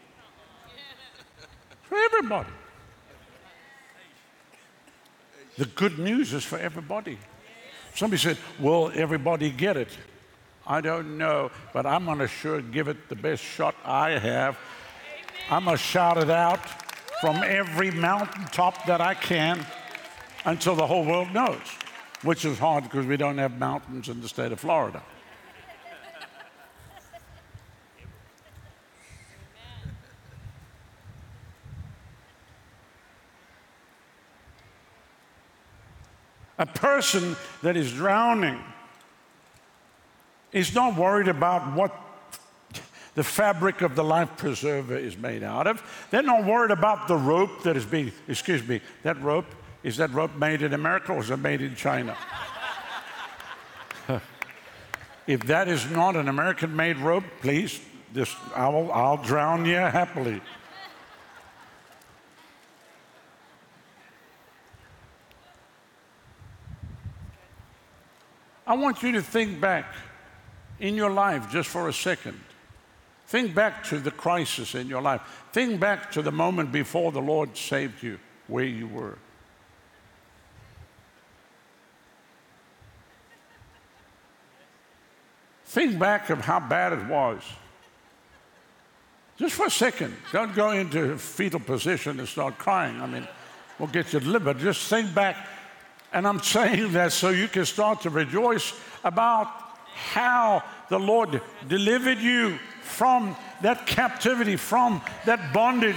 [1.82, 2.50] For everybody.
[5.56, 7.18] The good news is for everybody.
[7.94, 9.96] Somebody said, Will everybody get it?
[10.66, 14.58] I don't know, but I'm going to sure give it the best shot I have.
[15.50, 16.60] I'm going to shout it out
[17.20, 19.64] from every mountaintop that I can
[20.46, 21.60] until the whole world knows,
[22.22, 25.02] which is hard because we don't have mountains in the state of Florida.
[36.58, 38.62] A person that is drowning
[40.54, 41.92] is not worried about what
[43.16, 45.82] the fabric of the life preserver is made out of.
[46.10, 49.46] They're not worried about the rope that is being, excuse me, that rope,
[49.82, 52.16] is that rope made in America or is it made in China?
[55.26, 57.80] if that is not an American made rope, please,
[58.14, 60.40] just, I'll, I'll drown you happily.
[68.66, 69.92] I want you to think back
[70.80, 72.40] in your life just for a second.
[73.26, 75.20] Think back to the crisis in your life.
[75.52, 79.18] Think back to the moment before the Lord saved you, where you were.
[85.64, 87.42] Think back of how bad it was.
[89.36, 90.14] Just for a second.
[90.32, 93.00] Don't go into fetal position and start crying.
[93.00, 93.26] I mean,
[93.78, 94.58] we'll get you delivered.
[94.58, 95.36] Just think back.
[96.12, 98.72] And I'm saying that so you can start to rejoice
[99.02, 99.63] about
[99.94, 105.96] how the Lord delivered you from that captivity, from that bondage.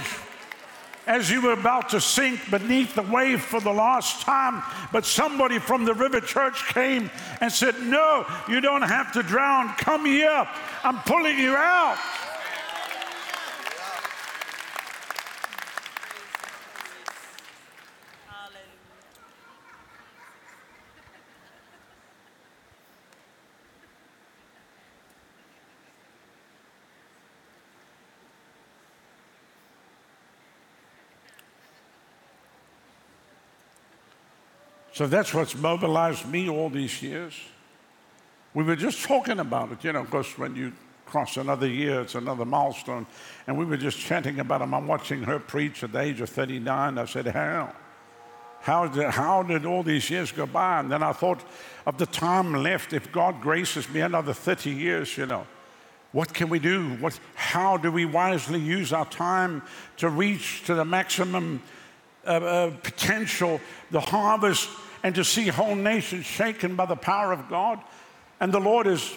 [1.06, 5.58] As you were about to sink beneath the wave for the last time, but somebody
[5.58, 9.68] from the River Church came and said, No, you don't have to drown.
[9.76, 10.46] Come here.
[10.84, 11.96] I'm pulling you out.
[34.98, 37.32] So that's what's mobilized me all these years.
[38.52, 40.72] We were just talking about it, you know, because when you
[41.06, 43.06] cross another year, it's another milestone.
[43.46, 44.74] And we were just chatting about him.
[44.74, 46.98] I'm watching her preach at the age of 39.
[46.98, 47.76] I said, How?
[48.60, 50.80] How did, how did all these years go by?
[50.80, 51.44] And then I thought
[51.86, 52.92] of the time left.
[52.92, 55.46] If God graces me another 30 years, you know,
[56.10, 56.96] what can we do?
[56.96, 59.62] What, how do we wisely use our time
[59.98, 61.62] to reach to the maximum
[62.26, 63.60] uh, uh, potential,
[63.92, 64.68] the harvest,
[65.02, 67.80] and to see whole nations shaken by the power of God?
[68.40, 69.16] And the Lord has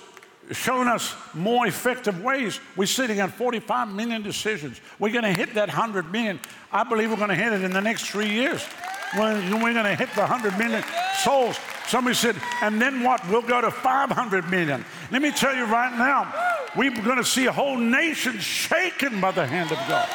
[0.52, 2.60] shown us more effective ways.
[2.76, 4.82] We're sitting on 45 million decisions.
[5.00, 6.40] We're going to hit that 100 million.
[6.72, 8.66] I believe we're going to hit it in the next three years.
[9.18, 10.84] We're, we're going to hit the 100 million
[11.20, 11.58] souls.
[11.88, 13.28] Somebody said, and then what?
[13.30, 14.86] We'll go to 500 million.
[15.12, 16.34] Let me tell you right now,
[16.76, 20.08] we're going to see a whole nation shaken by the hand of God.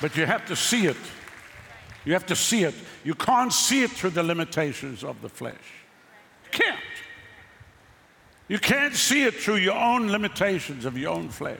[0.00, 0.96] But you have to see it.
[2.06, 2.74] You have to see it.
[3.02, 5.54] You can't see it through the limitations of the flesh.
[6.44, 6.80] You can't.
[8.48, 11.58] You can't see it through your own limitations of your own flesh.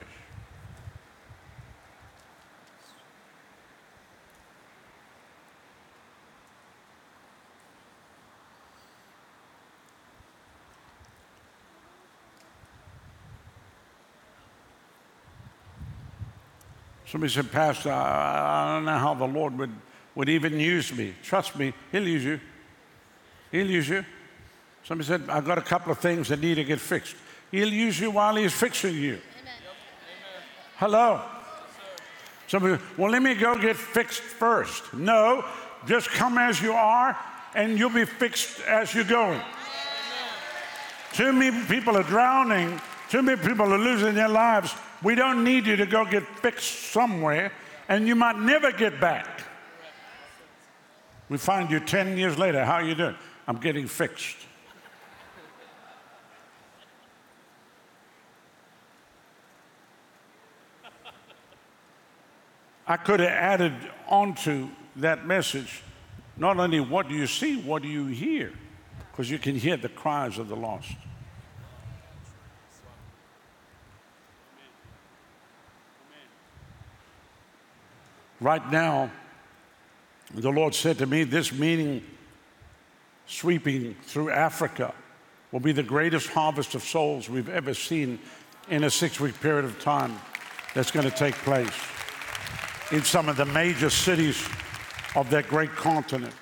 [17.05, 19.71] Somebody said, Pastor, I don't know how the Lord would,
[20.17, 21.13] would even use me.
[21.23, 22.39] Trust me, He'll use you.
[23.51, 24.03] He'll use you.
[24.83, 27.15] Somebody said, I've got a couple of things that need to get fixed.
[27.51, 29.13] He'll use you while He's fixing you.
[29.13, 29.53] Amen.
[30.77, 31.21] Hello?
[32.47, 34.93] Somebody, well, let me go get fixed first.
[34.93, 35.45] No,
[35.85, 37.17] just come as you are,
[37.55, 39.41] and you'll be fixed as you're going.
[41.13, 42.81] Too many people are drowning.
[43.09, 46.91] Too many people are losing their lives we don't need you to go get fixed
[46.91, 47.51] somewhere,
[47.87, 49.43] and you might never get back.
[51.29, 52.63] We find you 10 years later.
[52.63, 53.15] How are you doing?
[53.47, 54.37] I'm getting fixed.
[62.89, 63.73] I could have added
[64.07, 65.83] onto that message
[66.37, 68.53] not only what do you see, what do you hear?
[69.11, 70.91] Because you can hear the cries of the lost.
[78.39, 79.11] Right now,
[80.33, 82.03] the Lord said to me, this meeting
[83.25, 84.93] sweeping through Africa
[85.51, 88.19] will be the greatest harvest of souls we've ever seen
[88.69, 90.19] in a six week period of time
[90.73, 91.71] that's going to take place
[92.91, 94.47] in some of the major cities
[95.15, 96.33] of that great continent.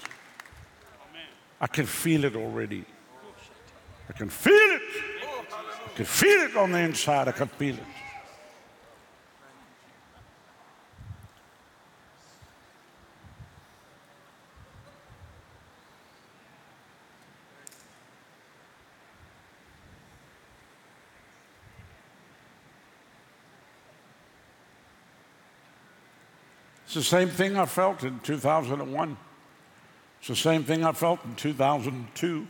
[1.61, 2.85] I can feel it already.
[4.09, 4.81] I can feel it.
[5.85, 7.27] I can feel it on the inside.
[7.27, 7.83] I can feel it.
[26.95, 29.17] It's the same thing I felt in 2001.
[30.19, 32.47] It's the same thing I felt in 2002.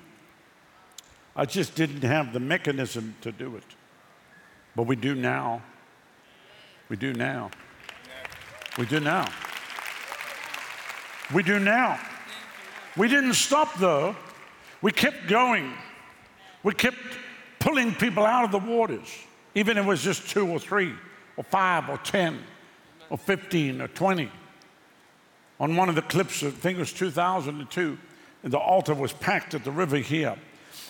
[1.35, 3.63] I just didn't have the mechanism to do it.
[4.75, 5.63] But we do now.
[6.89, 7.49] We do now.
[8.77, 9.27] We do now.
[11.33, 11.99] We do now.
[12.95, 14.15] We didn't stop though.
[14.83, 15.73] We kept going.
[16.61, 16.99] We kept
[17.57, 19.11] pulling people out of the waters,
[19.55, 20.93] even if it was just two or three
[21.35, 22.43] or five or ten
[23.09, 24.31] or 15 or 20.
[25.59, 27.97] On one of the clips, I think it was 2002,
[28.43, 30.35] the altar was packed at the river here.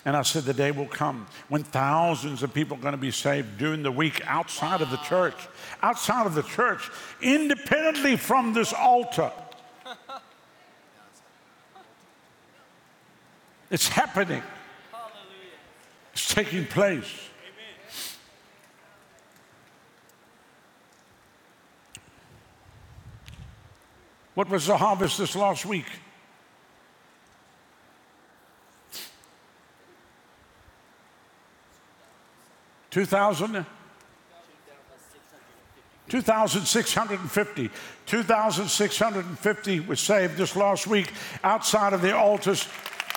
[0.03, 3.11] And I said, the day will come when thousands of people are going to be
[3.11, 5.35] saved during the week outside of the church,
[5.81, 6.89] outside of the church,
[7.21, 9.31] independently from this altar.
[13.71, 14.43] It's happening,
[16.13, 17.11] it's taking place.
[24.35, 25.87] What was the harvest this last week?
[32.91, 33.65] Two thousand.
[36.07, 37.69] 2,650.
[38.05, 41.11] 2,650 were saved this last week
[41.43, 42.67] outside of the altars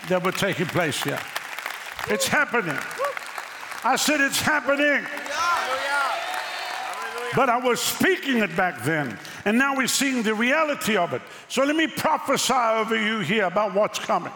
[0.09, 1.21] that were taking place here.
[2.09, 2.79] It's happening.
[3.85, 5.07] I said it's happening.
[7.37, 9.19] But I was speaking it back then.
[9.45, 11.22] And now we're seeing the reality of it.
[11.49, 14.32] So let me prophesy over you here about what's coming.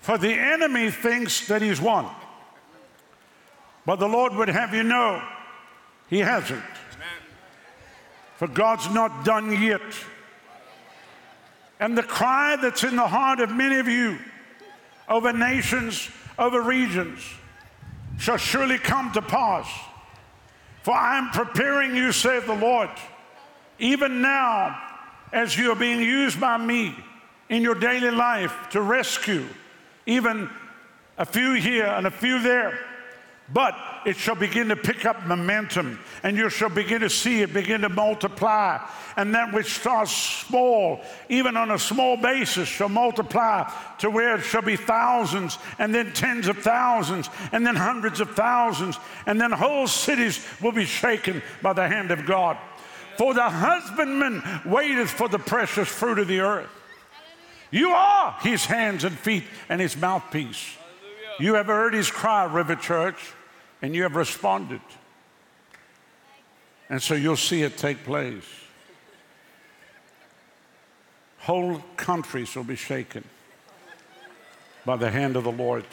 [0.00, 2.06] For the enemy thinks that he's won.
[3.84, 5.22] But the Lord would have you know
[6.08, 6.62] he hasn't.
[8.36, 9.80] For God's not done yet.
[11.80, 14.18] And the cry that's in the heart of many of you
[15.08, 16.08] over nations,
[16.38, 17.20] over regions,
[18.18, 19.68] shall surely come to pass.
[20.82, 22.90] For I am preparing you, saith the Lord,
[23.78, 24.80] even now
[25.32, 26.94] as you are being used by me
[27.48, 29.46] in your daily life to rescue
[30.06, 30.48] even
[31.18, 32.78] a few here and a few there.
[33.52, 37.52] But it shall begin to pick up momentum, and you shall begin to see it
[37.52, 38.84] begin to multiply.
[39.16, 44.42] And that which starts small, even on a small basis, shall multiply to where it
[44.42, 49.52] shall be thousands, and then tens of thousands, and then hundreds of thousands, and then
[49.52, 52.58] whole cities will be shaken by the hand of God.
[53.16, 56.68] For the husbandman waiteth for the precious fruit of the earth.
[57.70, 60.76] You are his hands and feet and his mouthpiece.
[61.38, 63.16] You have heard his cry, River Church,
[63.82, 64.80] and you have responded.
[66.88, 68.44] And so you'll see it take place.
[71.38, 73.24] Whole countries will be shaken
[74.84, 75.84] by the hand of the Lord.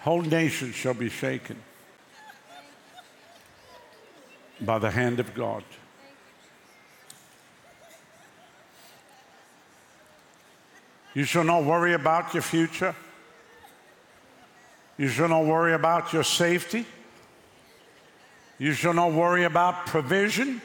[0.00, 1.60] Whole nations shall be shaken
[4.60, 5.64] by the hand of God.
[11.18, 12.94] You shall not worry about your future.
[14.96, 16.86] You shall not worry about your safety.
[18.56, 20.62] You shall not worry about provision.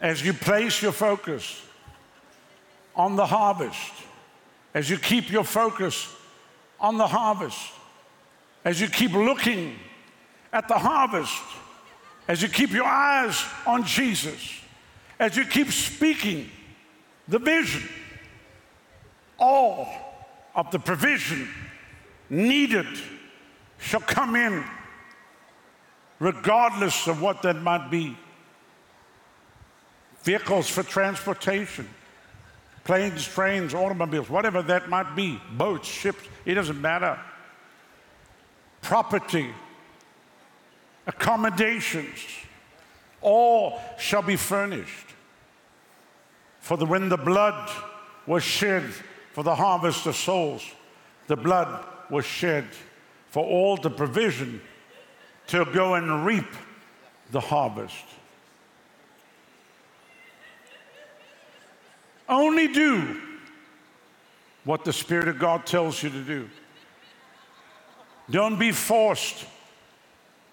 [0.00, 1.62] As you place your focus
[2.96, 3.92] on the harvest,
[4.74, 6.12] as you keep your focus
[6.80, 7.70] on the harvest,
[8.64, 9.76] as you keep looking
[10.52, 11.40] at the harvest,
[12.26, 14.60] as you keep your eyes on Jesus,
[15.20, 16.50] as you keep speaking
[17.30, 17.88] the vision,
[19.38, 19.88] all
[20.54, 21.48] of the provision
[22.28, 22.86] needed
[23.78, 24.64] shall come in,
[26.18, 28.16] regardless of what that might be.
[30.24, 31.88] Vehicles for transportation,
[32.82, 37.16] planes, trains, automobiles, whatever that might be, boats, ships, it doesn't matter.
[38.82, 39.50] Property,
[41.06, 42.18] accommodations,
[43.22, 45.09] all shall be furnished.
[46.70, 47.68] For the, when the blood
[48.28, 48.84] was shed
[49.32, 50.64] for the harvest of souls,
[51.26, 52.64] the blood was shed
[53.28, 54.60] for all the provision
[55.48, 56.46] to go and reap
[57.32, 58.04] the harvest.
[62.28, 63.20] Only do
[64.62, 66.48] what the Spirit of God tells you to do.
[68.30, 69.44] Don't be forced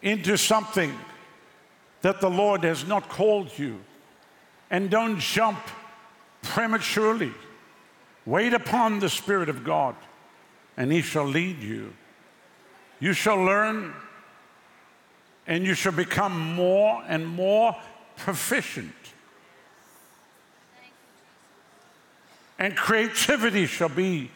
[0.01, 0.97] into something
[2.01, 3.79] that the Lord has not called you.
[4.71, 5.59] And don't jump
[6.47, 7.33] prematurely.
[8.25, 9.95] Wait upon the Spirit of God,
[10.75, 11.93] and He shall lead you.
[12.99, 13.93] You shall learn,
[15.45, 17.75] and you shall become more and more
[18.17, 18.93] proficient.
[22.59, 24.31] And creativity shall be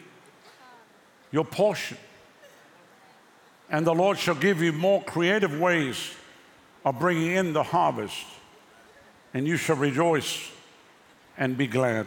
[1.32, 1.98] your portion.
[3.68, 6.14] And the Lord shall give you more creative ways
[6.84, 8.24] of bringing in the harvest,
[9.34, 10.50] and you shall rejoice
[11.38, 12.06] and be glad.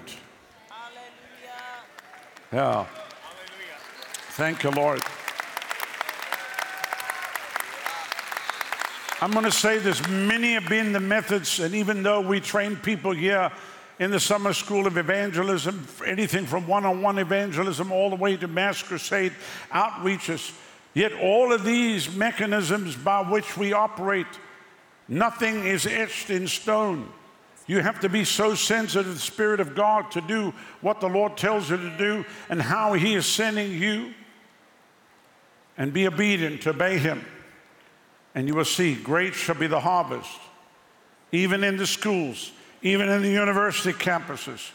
[0.69, 1.49] Hallelujah.
[2.51, 2.61] Yeah.
[2.61, 2.86] Hallelujah.
[4.32, 5.01] Thank you, Lord.
[9.21, 12.76] I'm going to say this many have been the methods, and even though we train
[12.76, 13.51] people here
[13.97, 18.36] in the summer school of evangelism, anything from one on one evangelism all the way
[18.36, 19.32] to mass crusade
[19.71, 20.53] outreaches,
[20.93, 24.28] yet all of these mechanisms by which we operate,
[25.07, 27.09] nothing is etched in stone.
[27.68, 31.09] You have to be so sensitive to the Spirit of God to do what the
[31.09, 34.13] Lord tells you to do and how He is sending you.
[35.78, 37.26] And be obedient to obey Him.
[38.34, 40.30] And you will see great shall be the harvest,
[41.32, 42.51] even in the schools,
[42.82, 44.72] even in the university campuses,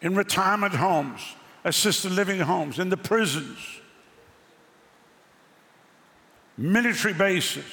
[0.00, 1.20] in retirement homes,
[1.64, 3.58] assisted living homes, in the prisons,
[6.56, 7.64] military bases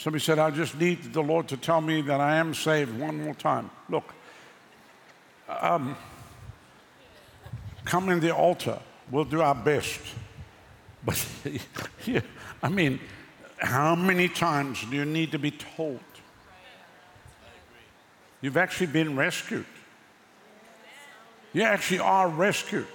[0.00, 3.22] Somebody said, I just need the Lord to tell me that I am saved one
[3.22, 3.68] more time.
[3.90, 4.14] Look,
[5.46, 5.94] um,
[7.84, 8.78] come in the altar.
[9.10, 10.00] We'll do our best.
[11.04, 11.22] But,
[12.62, 12.98] I mean,
[13.58, 16.00] how many times do you need to be told?
[18.40, 19.66] You've actually been rescued.
[21.52, 22.86] You actually are rescued.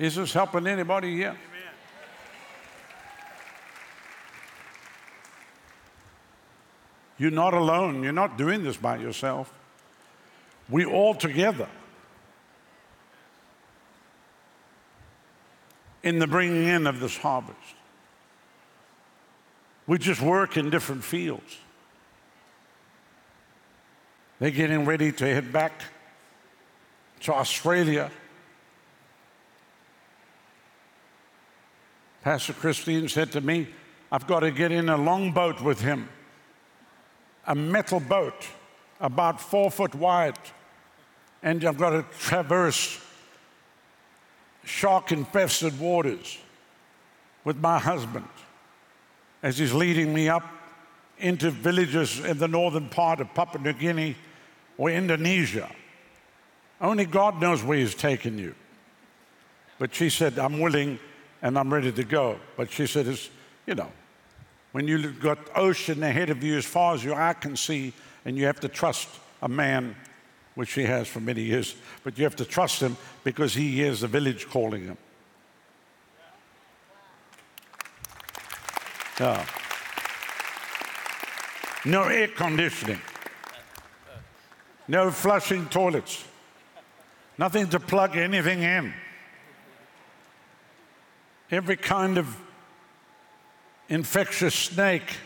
[0.00, 1.36] Is this helping anybody here?
[7.18, 8.02] You're not alone.
[8.02, 9.52] You're not doing this by yourself.
[10.70, 11.68] We all together
[16.02, 17.58] in the bringing in of this harvest.
[19.86, 21.58] We just work in different fields.
[24.38, 25.82] They're getting ready to head back
[27.20, 28.10] to Australia.
[32.22, 33.68] Pastor Christine said to me,
[34.12, 36.08] I've got to get in a long boat with him,
[37.46, 38.46] a metal boat
[39.00, 40.38] about four foot wide,
[41.42, 43.00] and I've got to traverse
[44.64, 46.38] shark infested waters
[47.44, 48.28] with my husband
[49.42, 50.44] as he's leading me up
[51.18, 54.16] into villages in the northern part of Papua New Guinea
[54.76, 55.70] or Indonesia.
[56.80, 58.54] Only God knows where He's taken you.
[59.78, 60.98] But she said, I'm willing
[61.42, 62.38] and I'm ready to go.
[62.56, 63.30] But she said, it's,
[63.66, 63.90] you know,
[64.72, 67.92] when you've got ocean ahead of you as far as your eye can see,
[68.24, 69.08] and you have to trust
[69.42, 69.96] a man,
[70.54, 71.74] which she has for many years,
[72.04, 74.98] but you have to trust him because he hears the village calling him.
[79.18, 79.46] Yeah.
[81.84, 83.00] No air conditioning.
[84.88, 86.24] No flushing toilets.
[87.38, 88.92] Nothing to plug anything in.
[91.50, 92.36] Every kind of
[93.88, 95.16] infectious snake,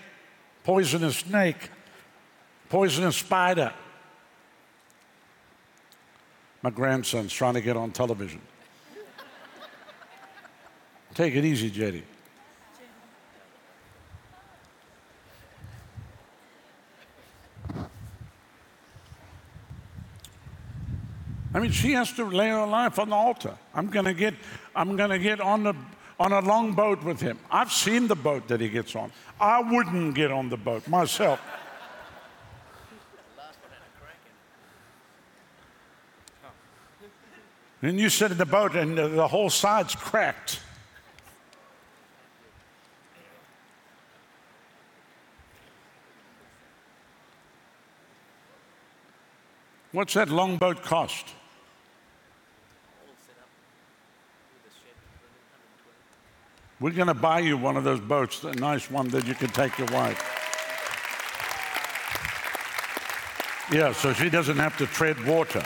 [0.63, 1.71] poisonous snake,
[2.71, 3.73] poisonous spider.
[6.63, 8.41] My grandson's trying to get on television.
[11.13, 12.03] Take it easy, JD.
[21.55, 23.57] I mean, she has to lay her life on the altar.
[23.75, 24.35] I'm going to get,
[24.75, 25.75] I'm going to get on the
[26.19, 27.39] on a long boat with him.
[27.51, 29.11] I've seen the boat that he gets on.
[29.41, 31.41] I wouldn't get on the boat myself.
[37.83, 40.61] And you sit in the boat and the whole side's cracked.
[49.93, 51.35] What's that long boat cost?
[56.85, 59.49] We're going to buy you one of those boats, a nice one that you can
[59.49, 60.21] take your wife.
[63.73, 65.65] Yeah, so she doesn't have to tread water.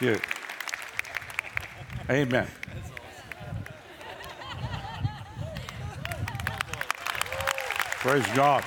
[0.00, 0.16] Yeah.
[2.10, 2.48] Amen.
[8.00, 8.64] Praise God.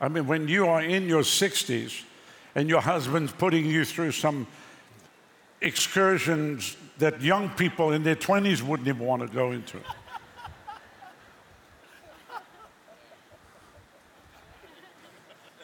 [0.00, 2.02] I mean, when you are in your 60s
[2.54, 4.46] and your husband's putting you through some
[5.60, 9.78] excursions that young people in their 20s wouldn't even want to go into.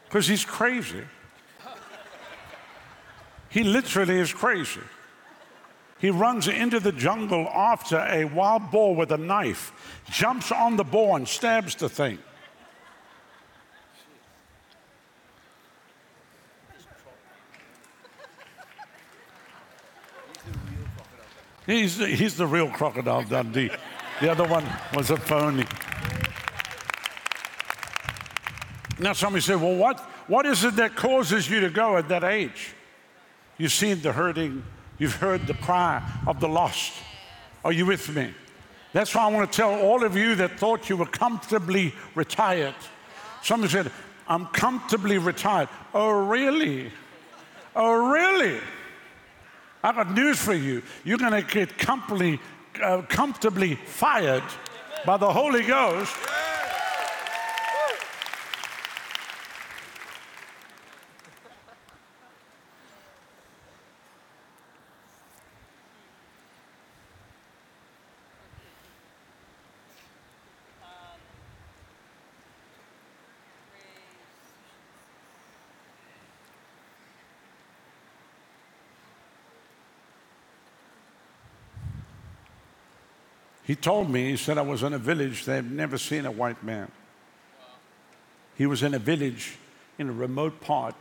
[0.05, 1.03] Because he's crazy.
[3.49, 4.81] He literally is crazy.
[5.99, 9.73] He runs into the jungle after a wild boar with a knife,
[10.11, 12.19] jumps on the boar and stabs the thing.
[21.67, 23.71] He's the, he's the real Crocodile Dundee.
[24.21, 25.65] The other one was a phony.
[28.99, 29.99] Now, somebody said, Well, what,
[30.29, 32.75] what is it that causes you to go at that age?
[33.59, 34.63] You've seen the hurting,
[34.99, 36.93] you've heard the cry of the lost.
[37.65, 38.35] Are you with me?
[38.93, 42.75] That's why I want to tell all of you that thought you were comfortably retired.
[43.43, 43.91] Somebody said,
[44.29, 45.69] I'm comfortably retired.
[45.93, 46.93] Oh, really?
[47.75, 48.61] Oh, really?
[49.85, 50.83] I got news for you.
[51.05, 52.41] You're going to get comfortably,
[52.83, 54.43] uh, comfortably fired
[55.05, 56.17] by the Holy Ghost.
[83.75, 86.63] He told me, he said, I was in a village, they've never seen a white
[86.63, 86.89] man.
[88.55, 89.57] He was in a village
[89.99, 90.95] in a remote part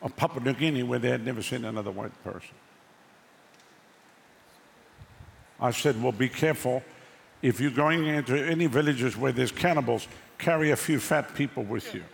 [0.00, 2.54] of Papua New Guinea where they had never seen another white person.
[5.60, 6.82] I said, Well, be careful
[7.42, 10.08] if you're going into any villages where there's cannibals,
[10.38, 12.04] carry a few fat people with you.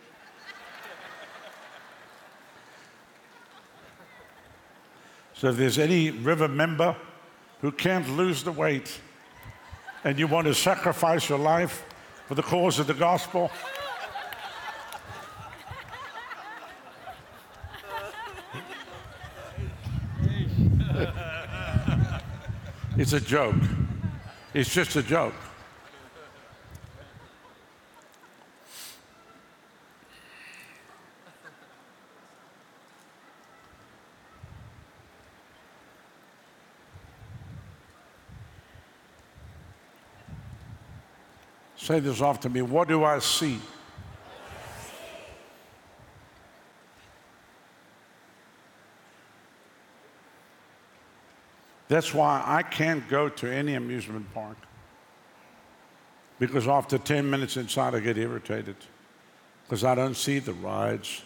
[5.34, 6.96] So if there's any river member
[7.60, 8.98] who can't lose the weight
[10.04, 11.84] and you want to sacrifice your life
[12.26, 13.50] for the cause of the gospel,
[22.96, 23.54] it's a joke.
[24.54, 25.34] It's just a joke.
[41.82, 42.62] Say this after me.
[42.62, 43.58] What do I see?
[51.88, 54.56] That's why I can't go to any amusement park.
[56.38, 58.76] Because after 10 minutes inside, I get irritated.
[59.64, 61.22] Because I don't see the rides.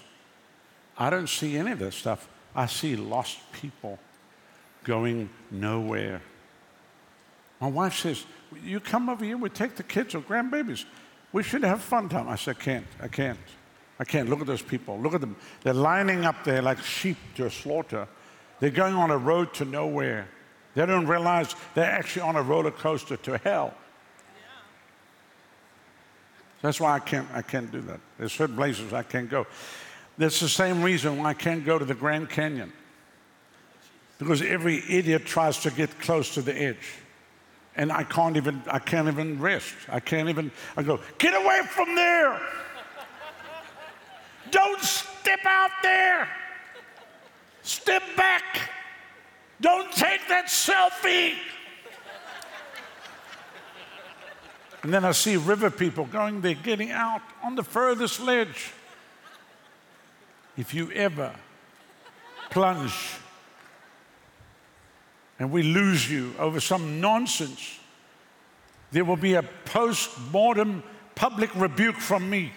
[0.96, 2.30] I don't see any of that stuff.
[2.54, 3.98] I see lost people
[4.84, 6.22] going nowhere.
[7.60, 8.24] My wife says,
[8.62, 10.84] You come over here, we take the kids or grandbabies.
[11.32, 12.28] We should have fun time.
[12.28, 12.86] I said, I can't.
[13.00, 13.38] I can't.
[13.98, 14.28] I can't.
[14.28, 14.98] Look at those people.
[14.98, 15.36] Look at them.
[15.62, 18.06] They're lining up there like sheep to a slaughter.
[18.60, 20.28] They're going on a road to nowhere.
[20.74, 23.74] They don't realize they're actually on a roller coaster to hell.
[26.62, 28.00] That's why I can't, I can't do that.
[28.18, 29.46] There's certain places I can't go.
[30.18, 32.72] That's the same reason why I can't go to the Grand Canyon.
[34.18, 36.98] Because every idiot tries to get close to the edge.
[37.76, 39.74] And I can't even, I can't even rest.
[39.88, 42.40] I can't even, I go, get away from there.
[44.50, 46.28] Don't step out there.
[47.62, 48.70] Step back.
[49.60, 51.34] Don't take that selfie.
[54.82, 58.72] And then I see river people going there, getting out on the furthest ledge.
[60.56, 61.34] If you ever
[62.50, 62.94] plunge
[65.38, 67.78] and we lose you over some nonsense,
[68.92, 70.82] there will be a post mortem
[71.14, 72.52] public rebuke from me.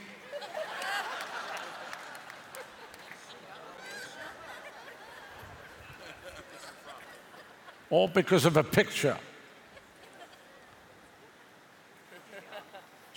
[7.89, 9.17] All because of a picture.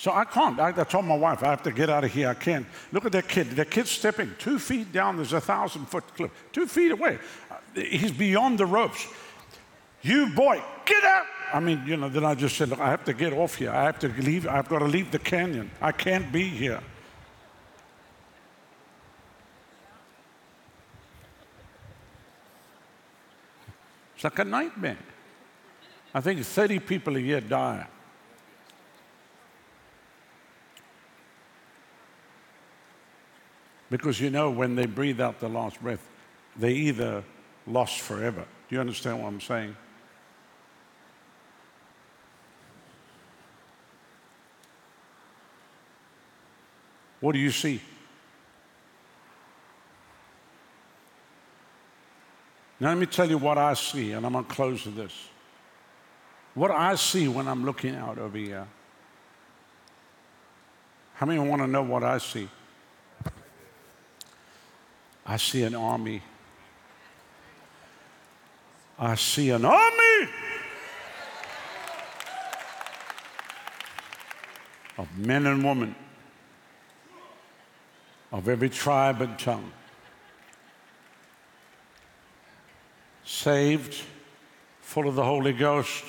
[0.02, 0.58] So I can't.
[0.58, 2.28] I, I, told my wife, I have to get out of here.
[2.28, 2.66] I can't.
[2.90, 3.50] Look at that kid.
[3.50, 5.14] That kid's stepping two feet down.
[5.14, 6.32] There's a thousand foot cliff.
[6.50, 7.20] Two feet away.
[7.48, 9.06] Uh, he's beyond the ropes.
[10.02, 11.26] You boy, get out.
[11.54, 13.70] I mean, you know, then I just said, look, I have to get off here.
[13.70, 14.48] I have to leave.
[14.48, 15.70] I've got to leave the canyon.
[15.80, 16.80] I can't be here.
[24.14, 24.98] It's like a nightmare.
[26.14, 27.86] I think 30 people a year die.
[33.90, 36.08] Because you know, when they breathe out the last breath,
[36.56, 37.22] they either
[37.66, 38.44] lost forever.
[38.68, 39.76] Do you understand what I'm saying?
[47.22, 47.80] What do you see?
[52.80, 55.28] Now, let me tell you what I see, and I'm going to close with this.
[56.54, 58.66] What I see when I'm looking out over here.
[61.14, 62.48] How many want to know what I see?
[65.24, 66.22] I see an army.
[68.98, 70.28] I see an army
[74.98, 75.94] of men and women
[78.32, 79.70] of every tribe and tongue.
[83.24, 83.94] Saved,
[84.80, 86.04] full of the Holy Ghost,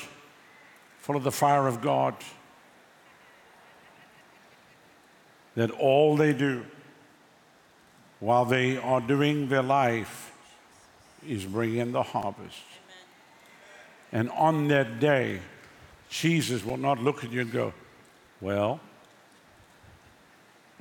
[0.98, 2.16] full of the fire of God,
[5.56, 6.66] that all they do
[8.20, 10.32] while they are doing their life
[11.28, 12.64] is bring in the harvest.
[14.12, 15.42] And on that day,
[16.10, 17.74] Jesus will not look at you and go,
[18.40, 18.80] Well,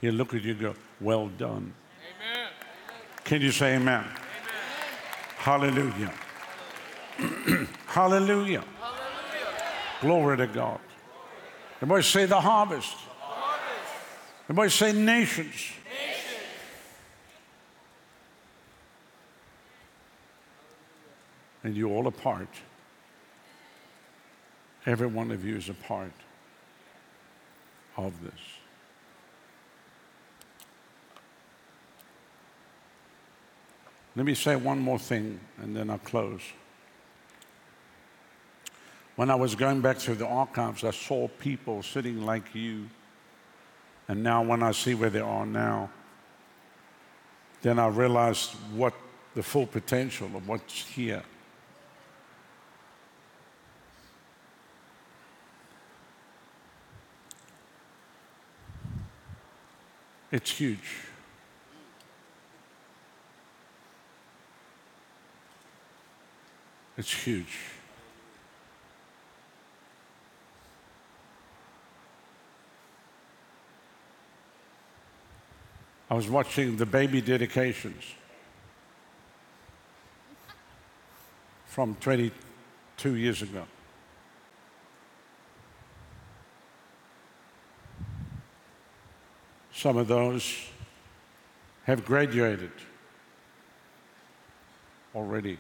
[0.01, 1.75] he'll look at you and go, Well done.
[2.17, 2.49] Amen.
[3.25, 4.05] Can you say amen?
[4.05, 4.13] amen.
[5.37, 6.13] Hallelujah.
[7.87, 8.65] Hallelujah.
[8.65, 8.65] Hallelujah.
[10.01, 10.81] Glory to God.
[11.77, 12.95] Everybody say the harvest.
[12.95, 13.93] harvest.
[14.45, 15.73] Everybody say nations.
[21.65, 22.49] and you're all a part.
[24.85, 26.13] Every one of you is a part
[27.97, 28.41] of this.
[34.15, 36.43] Let me say one more thing and then I'll close.
[39.17, 42.89] When I was going back through the archives, I saw people sitting like you.
[44.09, 45.91] And now, when I see where they are now,
[47.63, 48.95] then I realized what
[49.35, 51.23] the full potential of what's here.
[60.31, 61.12] It's huge.
[66.97, 67.59] It's huge.
[76.11, 78.05] I was watching the baby dedications
[81.65, 83.65] from 22 years ago.
[89.73, 90.67] Some of those
[91.85, 92.73] have graduated
[95.15, 95.57] already.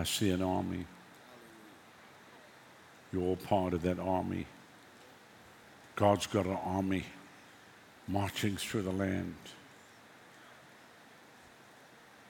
[0.00, 0.86] I see an army.
[3.12, 4.46] You're all part of that army.
[5.94, 7.04] God's got an army
[8.08, 9.34] marching through the land.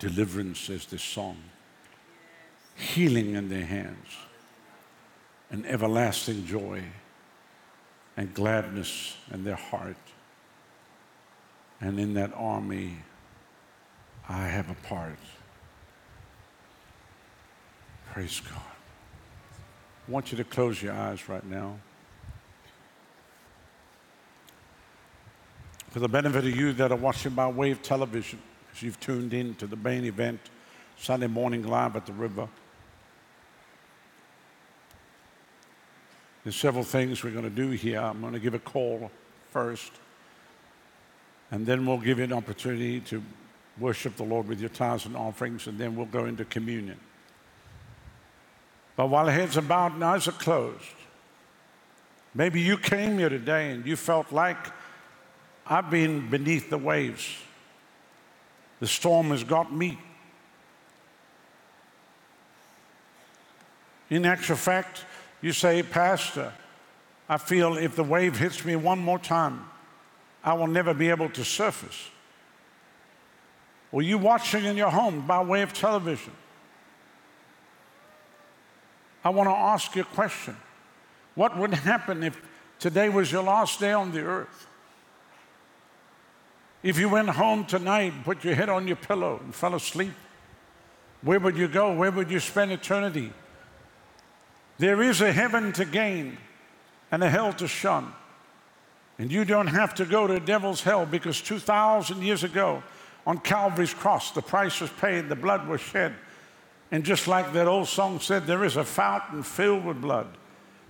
[0.00, 1.36] Deliverance is this song,
[2.74, 4.16] healing in their hands,
[5.52, 6.82] and everlasting joy
[8.16, 9.96] and gladness in their heart.
[11.80, 12.96] And in that army,
[14.28, 15.20] I have a part.
[18.12, 18.60] Praise God.
[20.08, 21.78] I want you to close your eyes right now.
[25.90, 28.40] For the benefit of you that are watching by way of television,
[28.74, 30.40] as you've tuned in to the main event,
[30.98, 32.48] Sunday morning live at the river.
[36.42, 38.00] There's several things we're going to do here.
[38.00, 39.08] I'm going to give a call
[39.50, 39.92] first,
[41.52, 43.22] and then we'll give you an opportunity to
[43.78, 46.98] worship the Lord with your tithes and offerings, and then we'll go into communion.
[49.00, 50.84] But while heads are bowed and eyes are closed,
[52.34, 54.58] maybe you came here today and you felt like
[55.66, 57.26] I've been beneath the waves.
[58.78, 59.98] The storm has got me.
[64.10, 65.06] In actual fact,
[65.40, 66.52] you say, Pastor,
[67.26, 69.64] I feel if the wave hits me one more time,
[70.44, 72.10] I will never be able to surface.
[73.92, 76.34] Or you watching in your home by way of television,
[79.24, 80.56] I want to ask you a question.
[81.34, 82.40] What would happen if
[82.78, 84.66] today was your last day on the earth?
[86.82, 90.12] If you went home tonight, put your head on your pillow, and fell asleep,
[91.22, 91.92] where would you go?
[91.92, 93.32] Where would you spend eternity?
[94.78, 96.38] There is a heaven to gain
[97.12, 98.14] and a hell to shun.
[99.18, 102.82] And you don't have to go to devil's hell because 2,000 years ago
[103.26, 106.14] on Calvary's cross, the price was paid, the blood was shed
[106.90, 110.26] and just like that old song said, there is a fountain filled with blood,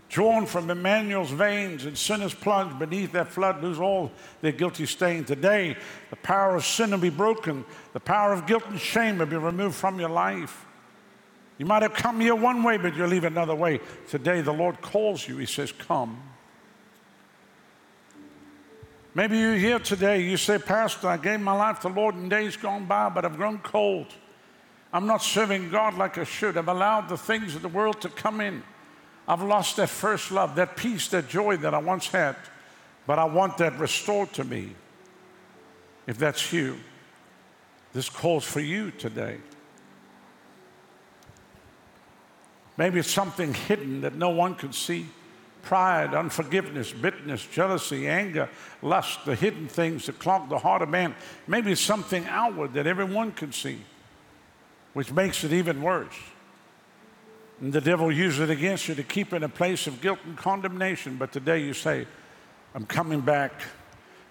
[0.09, 5.24] drawn from Emmanuel's veins, and sinners plunge beneath that flood, lose all their guilty stain.
[5.24, 5.76] Today,
[6.09, 9.36] the power of sin will be broken, the power of guilt and shame will be
[9.36, 10.66] removed from your life.
[11.59, 13.80] You might have come here one way, but you'll leave another way.
[14.09, 15.36] Today, the Lord calls you.
[15.36, 16.22] He says, Come.
[19.14, 20.22] Maybe you're here today.
[20.22, 23.26] You say, Pastor, I gave my life to the Lord in days gone by, but
[23.26, 24.07] I've grown cold.
[24.93, 26.57] I'm not serving God like I should.
[26.57, 28.62] I've allowed the things of the world to come in.
[29.28, 32.34] I've lost that first love, that peace, that joy that I once had,
[33.07, 34.74] but I want that restored to me.
[36.07, 36.78] If that's you,
[37.93, 39.38] this calls for you today.
[42.76, 45.07] Maybe it's something hidden that no one can see
[45.62, 48.49] pride, unforgiveness, bitterness, jealousy, anger,
[48.82, 51.14] lust, the hidden things that clog the heart of man.
[51.47, 53.78] Maybe it's something outward that everyone can see
[54.93, 56.14] which makes it even worse.
[57.61, 60.36] And the devil uses it against you to keep in a place of guilt and
[60.36, 61.16] condemnation.
[61.16, 62.07] But today you say,
[62.74, 63.53] I'm coming back.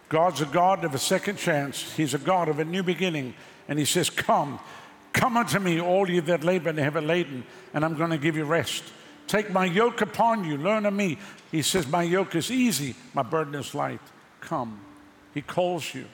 [0.10, 1.94] God's a God of a second chance.
[1.94, 3.36] He's a God of a new beginning.
[3.68, 4.60] And He says, Come,
[5.14, 7.44] come unto me, all you that labor and heavy laden,
[7.74, 8.84] and I'm going to give you rest.
[9.28, 11.20] Take my yoke upon you, learn of me.
[11.52, 14.02] He says, My yoke is easy, my burden is light.
[14.42, 14.82] Come.
[15.36, 16.06] He calls you.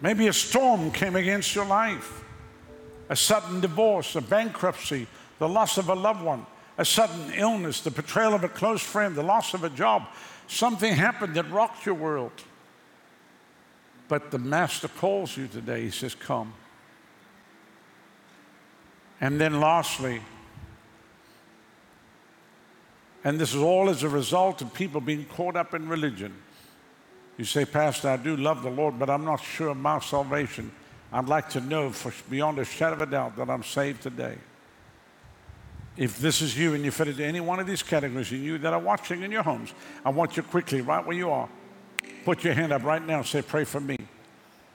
[0.00, 2.24] Maybe a storm came against your life,
[3.08, 5.06] a sudden divorce, a bankruptcy,
[5.38, 6.46] the loss of a loved one,
[6.78, 10.06] a sudden illness, the betrayal of a close friend, the loss of a job.
[10.46, 12.32] Something happened that rocked your world.
[14.08, 15.82] But the Master calls you today.
[15.82, 16.54] He says, Come.
[19.20, 20.22] And then, lastly,
[23.22, 26.34] and this is all as a result of people being caught up in religion.
[27.38, 30.70] You say, Pastor, I do love the Lord, but I'm not sure of my salvation.
[31.12, 34.36] I'd like to know for beyond a shadow of a doubt that I'm saved today.
[35.96, 38.58] If this is you and you fit into any one of these categories, and you
[38.58, 39.72] that are watching in your homes,
[40.04, 41.48] I want you quickly, right where you are,
[42.24, 43.96] put your hand up right now and say, Pray for me.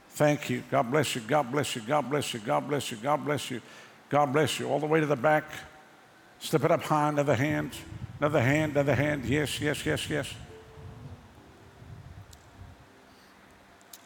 [0.10, 0.64] Thank you.
[0.72, 1.22] God bless you.
[1.22, 1.82] God bless you.
[1.82, 2.40] God bless you.
[2.40, 2.98] God bless you.
[2.98, 3.62] God bless you.
[4.10, 4.70] God bless you.
[4.70, 5.44] All the way to the back.
[6.40, 7.10] Step it up high.
[7.10, 7.72] Another hand.
[8.20, 8.74] Another hand.
[8.74, 9.26] Another hand.
[9.26, 10.34] Yes, yes, yes, yes.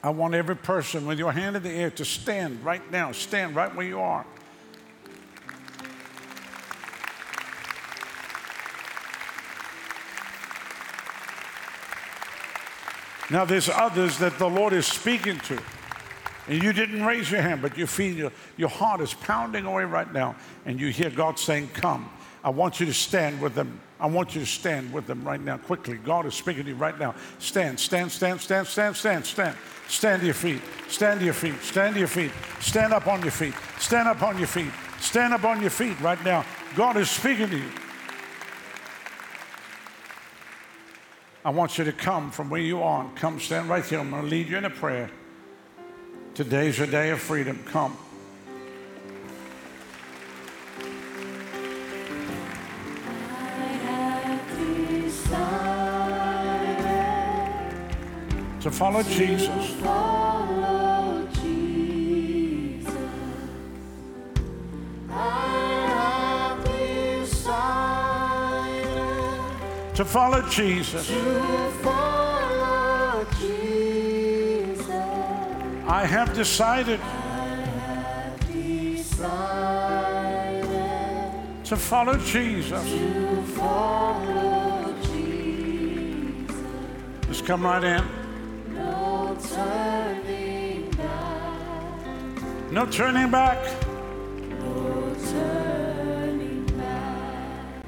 [0.02, 3.12] I want every person with your hand in the air to stand right now.
[3.12, 4.26] Stand right where you are.
[13.32, 15.62] Now, there's others that the Lord is speaking to.
[16.47, 19.84] And you didn't raise your hand, but you feel your, your heart is pounding away
[19.84, 20.36] right now.
[20.66, 22.10] And you hear God saying, Come.
[22.43, 23.82] I want you to stand with them.
[24.00, 25.97] I want you to stand with them right now, quickly.
[25.97, 27.16] God is speaking to you right now.
[27.39, 29.58] Stand, stand, stand, stand, stand, stand, stand.
[29.89, 30.62] Stand to your feet.
[30.88, 31.62] Stand to your feet.
[31.62, 32.32] Stand to your feet.
[32.62, 33.54] Stand up on your feet.
[33.78, 34.72] Stand up on your feet.
[35.02, 36.45] Stand up on your feet right now.
[36.76, 37.72] God is speaking to you.
[41.43, 43.04] I want you to come from where you are.
[43.04, 44.00] And come stand right here.
[44.00, 45.10] I'm going to lead you in a prayer.
[46.36, 47.62] Today's your day of freedom.
[47.66, 47.97] Come.
[58.62, 59.70] To follow Jesus.
[59.76, 62.93] Follow Jesus.
[65.10, 65.16] I
[65.88, 67.55] have decided
[69.95, 71.07] To follow Jesus.
[71.07, 74.89] to follow Jesus.
[75.88, 76.99] I have decided
[78.51, 79.55] Decided
[81.64, 82.84] to follow Jesus.
[82.84, 86.55] to follow Jesus.
[87.28, 88.18] Just come right in.
[89.40, 92.72] No turning back.
[92.72, 93.58] No turning back.
[94.50, 97.84] No turning back.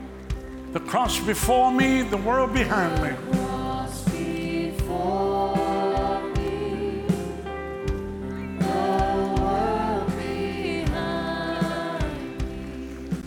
[0.72, 3.10] The cross before me, the world behind me.
[3.34, 5.56] Cross before
[6.36, 7.04] me,
[8.60, 9.42] the.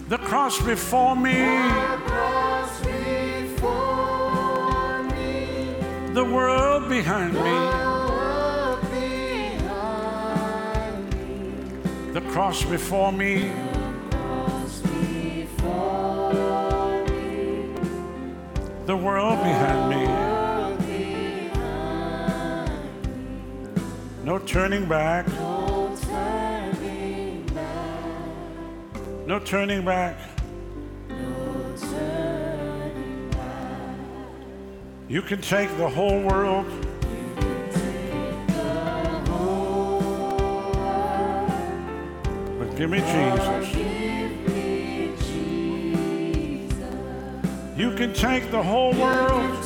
[0.08, 5.74] The cross before me, The cross before me,
[6.14, 7.83] the world behind the me.
[12.34, 13.52] Cross before me,
[18.86, 20.04] the world behind me.
[24.24, 25.28] No turning back.
[29.28, 30.16] No turning back.
[35.06, 36.83] You can take the whole world.
[42.84, 43.74] Give me Jesus.
[47.78, 49.56] You can take the whole world.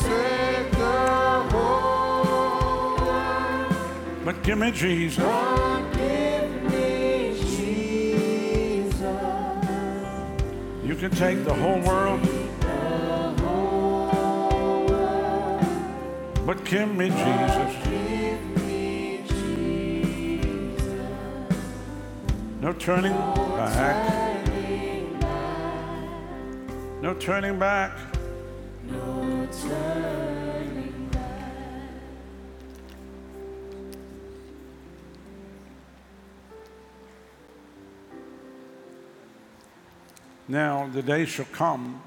[4.25, 5.19] But give me Jesus.
[10.85, 11.45] You can take.
[11.45, 12.21] The whole world.
[16.47, 17.88] But give me Jesus.
[22.89, 24.49] Turning back.
[27.03, 27.93] No turning back.
[28.83, 31.53] No turning back.
[40.49, 42.03] Now, the day shall come,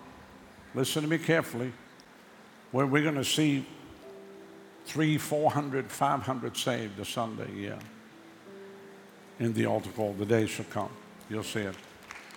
[0.73, 1.71] listen to me carefully,
[2.71, 3.67] where we're going to see
[4.85, 7.77] three, four hundred, five hundred saved a Sunday, yeah.
[9.41, 10.91] In the altar call, the day shall come.
[11.27, 11.73] You'll see it.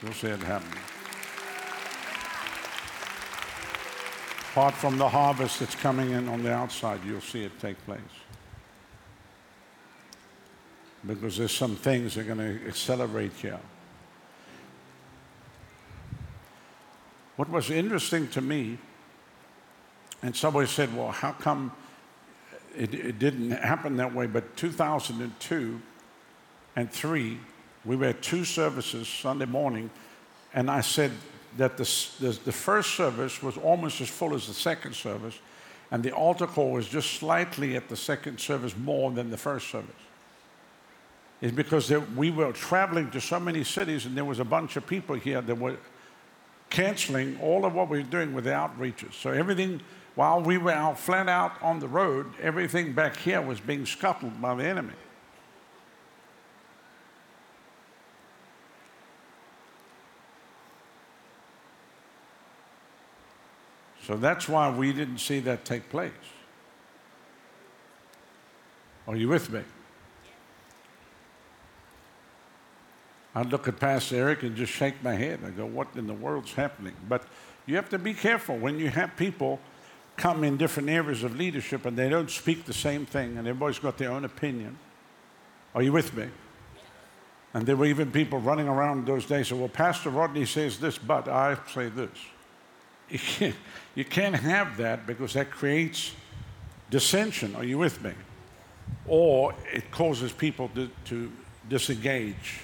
[0.02, 0.78] You'll see it happening.
[4.50, 8.00] Apart from the harvest that's coming in on the outside, you'll see it take place.
[11.06, 13.60] Because there's some things that are going to accelerate here.
[17.36, 18.78] What was interesting to me,
[20.22, 21.70] and somebody said, well, how come
[22.74, 24.26] it, it didn't happen that way?
[24.26, 25.82] But 2002
[26.76, 27.38] and 3,
[27.84, 29.90] we were at two services Sunday morning,
[30.54, 31.10] And I said
[31.56, 31.84] that the,
[32.20, 35.38] the, the first service was almost as full as the second service,
[35.90, 39.68] and the altar call was just slightly at the second service more than the first
[39.68, 39.90] service.
[41.40, 44.76] It's because there, we were traveling to so many cities, and there was a bunch
[44.76, 45.76] of people here that were
[46.70, 49.12] canceling all of what we were doing with the outreaches.
[49.14, 49.80] So everything,
[50.14, 54.40] while we were out flat out on the road, everything back here was being scuttled
[54.40, 54.94] by the enemy.
[64.06, 66.12] So that's why we didn't see that take place.
[69.06, 69.62] Are you with me?
[73.34, 75.40] I'd look at Pastor Eric and just shake my head.
[75.44, 76.94] I go, what in the world's happening?
[77.08, 77.24] But
[77.66, 79.58] you have to be careful when you have people
[80.16, 83.80] come in different areas of leadership and they don't speak the same thing and everybody's
[83.80, 84.78] got their own opinion.
[85.74, 86.28] Are you with me?
[87.54, 90.98] And there were even people running around those days saying, well, Pastor Rodney says this,
[90.98, 92.10] but I say this.
[93.94, 96.12] You can't, have that because that creates
[96.90, 97.54] dissension.
[97.54, 98.12] Are you with me?
[99.06, 101.30] Or it causes people to, to
[101.68, 102.60] disengage.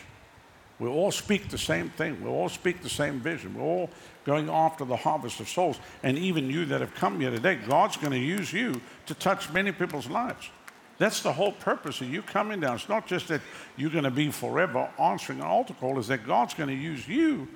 [0.80, 2.20] We all speak the same thing.
[2.24, 3.54] We all speak the same vision.
[3.54, 3.90] We're all
[4.24, 5.78] going after the harvest of souls.
[6.02, 9.52] And even you that have come here today, God's going to use you to touch
[9.52, 10.50] many people's lives.
[10.98, 12.74] That's the whole purpose of you coming down.
[12.74, 13.40] It's not just that
[13.76, 17.06] you're going to be forever answering an altar call, is that God's going to use
[17.06, 17.46] you,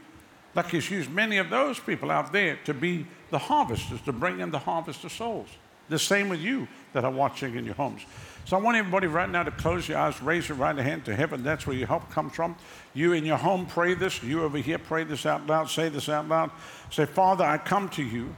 [0.54, 4.40] like He's used many of those people out there, to be the harvesters, to bring
[4.40, 5.48] in the harvest of souls.
[5.88, 8.02] The same with you that are watching in your homes.
[8.46, 11.16] So I want everybody right now to close your eyes, raise your right hand to
[11.16, 11.42] heaven.
[11.42, 12.56] That's where your help comes from.
[12.92, 14.22] You in your home, pray this.
[14.22, 15.70] You over here, pray this out loud.
[15.70, 16.50] Say this out loud.
[16.90, 18.34] Say, Father, I come to you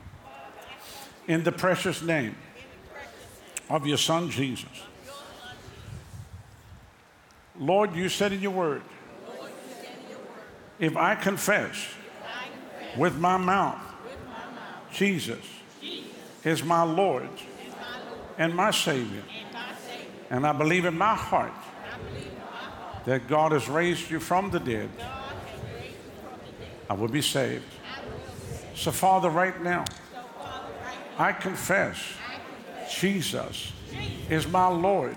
[1.26, 2.36] in the precious name
[3.68, 4.68] of your Son, Jesus.
[7.58, 8.82] Lord, you said in your word,
[10.78, 11.84] if I confess
[12.96, 13.80] with my mouth,
[14.92, 15.44] Jesus
[16.44, 17.28] is my Lord
[18.38, 19.22] and my Savior,
[20.30, 21.52] and I believe in my heart
[23.04, 24.90] that God has raised you from the dead,
[26.90, 27.64] I will be saved.
[28.74, 29.84] So, Father, right now,
[31.18, 31.96] I confess
[32.98, 33.72] Jesus
[34.28, 35.16] is my Lord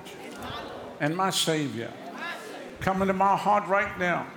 [1.00, 1.92] and my Savior.
[2.80, 4.28] Come into my heart right now.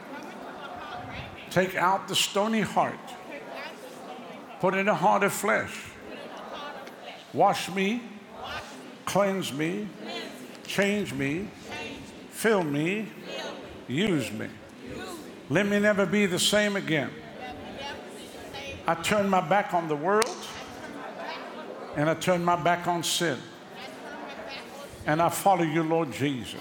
[1.51, 2.98] Take out the stony heart.
[4.62, 5.76] Put in a heart of flesh.
[7.32, 8.01] Wash me,
[9.05, 9.89] cleanse me,
[10.64, 11.48] change me,
[12.30, 13.09] fill me,
[13.89, 14.47] use me.
[15.51, 17.10] Let me never be the same again.
[18.86, 20.47] I turn my back on the world
[21.97, 23.39] and I turn my back on sin.
[25.06, 26.60] And I follow you, Lord Jesus.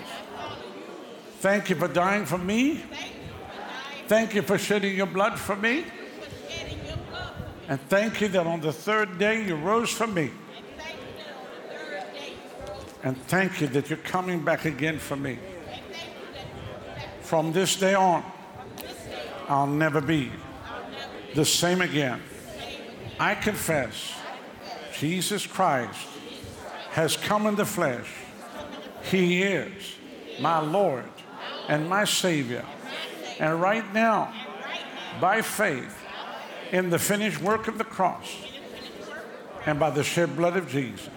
[1.37, 2.83] Thank you for dying for me.
[4.07, 5.85] Thank you for shedding your blood for me.
[7.72, 10.30] And thank you that on the third day you rose from me.
[13.02, 15.39] And thank you that you're coming back again for me.
[17.22, 18.26] From this day on,
[19.48, 20.34] I'll never be
[21.34, 22.22] the same again.
[23.18, 24.15] I confess
[24.99, 26.10] Jesus Christ
[26.89, 28.11] has come in the flesh.
[29.03, 29.95] He is
[30.41, 31.10] my Lord
[31.69, 32.65] and my Savior.
[33.39, 34.34] And right now,
[35.22, 36.00] by faith
[36.72, 38.35] in the finished work of the cross
[39.65, 41.10] and by the shed blood of Jesus,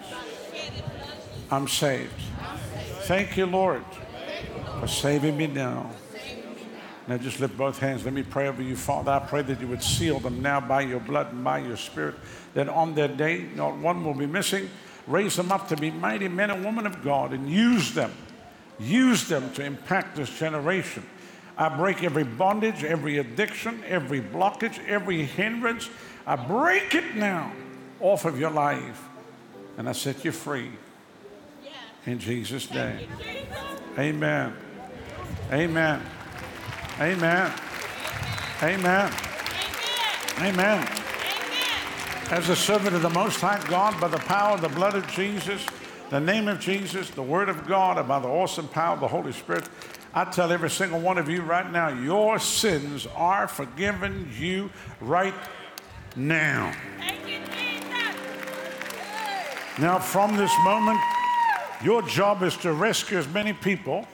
[1.49, 2.13] I'm saved.
[3.03, 3.83] Thank you, Lord,
[4.79, 5.89] for saving me now.
[7.07, 8.03] Now just lift both hands.
[8.03, 9.11] Let me pray over you, Father.
[9.11, 12.15] I pray that you would seal them now by your blood and by your spirit,
[12.55, 14.69] that on their day not one will be missing.
[15.05, 18.11] Raise them up to be mighty men and women of God and use them.
[18.79, 21.05] Use them to impact this generation.
[21.57, 25.89] I break every bondage, every addiction, every blockage, every hindrance.
[26.27, 27.51] I break it now
[27.99, 29.07] off of your life.
[29.77, 30.71] And I set you free.
[32.05, 33.07] In Jesus' name.
[33.97, 34.53] Amen.
[35.51, 36.01] Amen.
[36.99, 37.53] Amen.
[38.61, 39.13] Amen.
[40.39, 40.87] Amen.
[42.31, 45.07] As a servant of the Most High God, by the power of the blood of
[45.07, 45.65] Jesus,
[46.09, 49.07] the name of Jesus, the Word of God, and by the awesome power of the
[49.07, 49.67] Holy Spirit,
[50.17, 54.69] I tell every single one of you right now, your sins are forgiven you
[55.01, 55.33] right
[56.15, 56.73] now.
[59.77, 61.01] Now, from this moment,
[61.83, 64.07] your job is to rescue as many people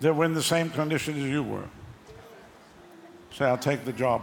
[0.00, 1.64] that were in the same condition as you were.
[3.32, 4.22] Say, I'll take the job.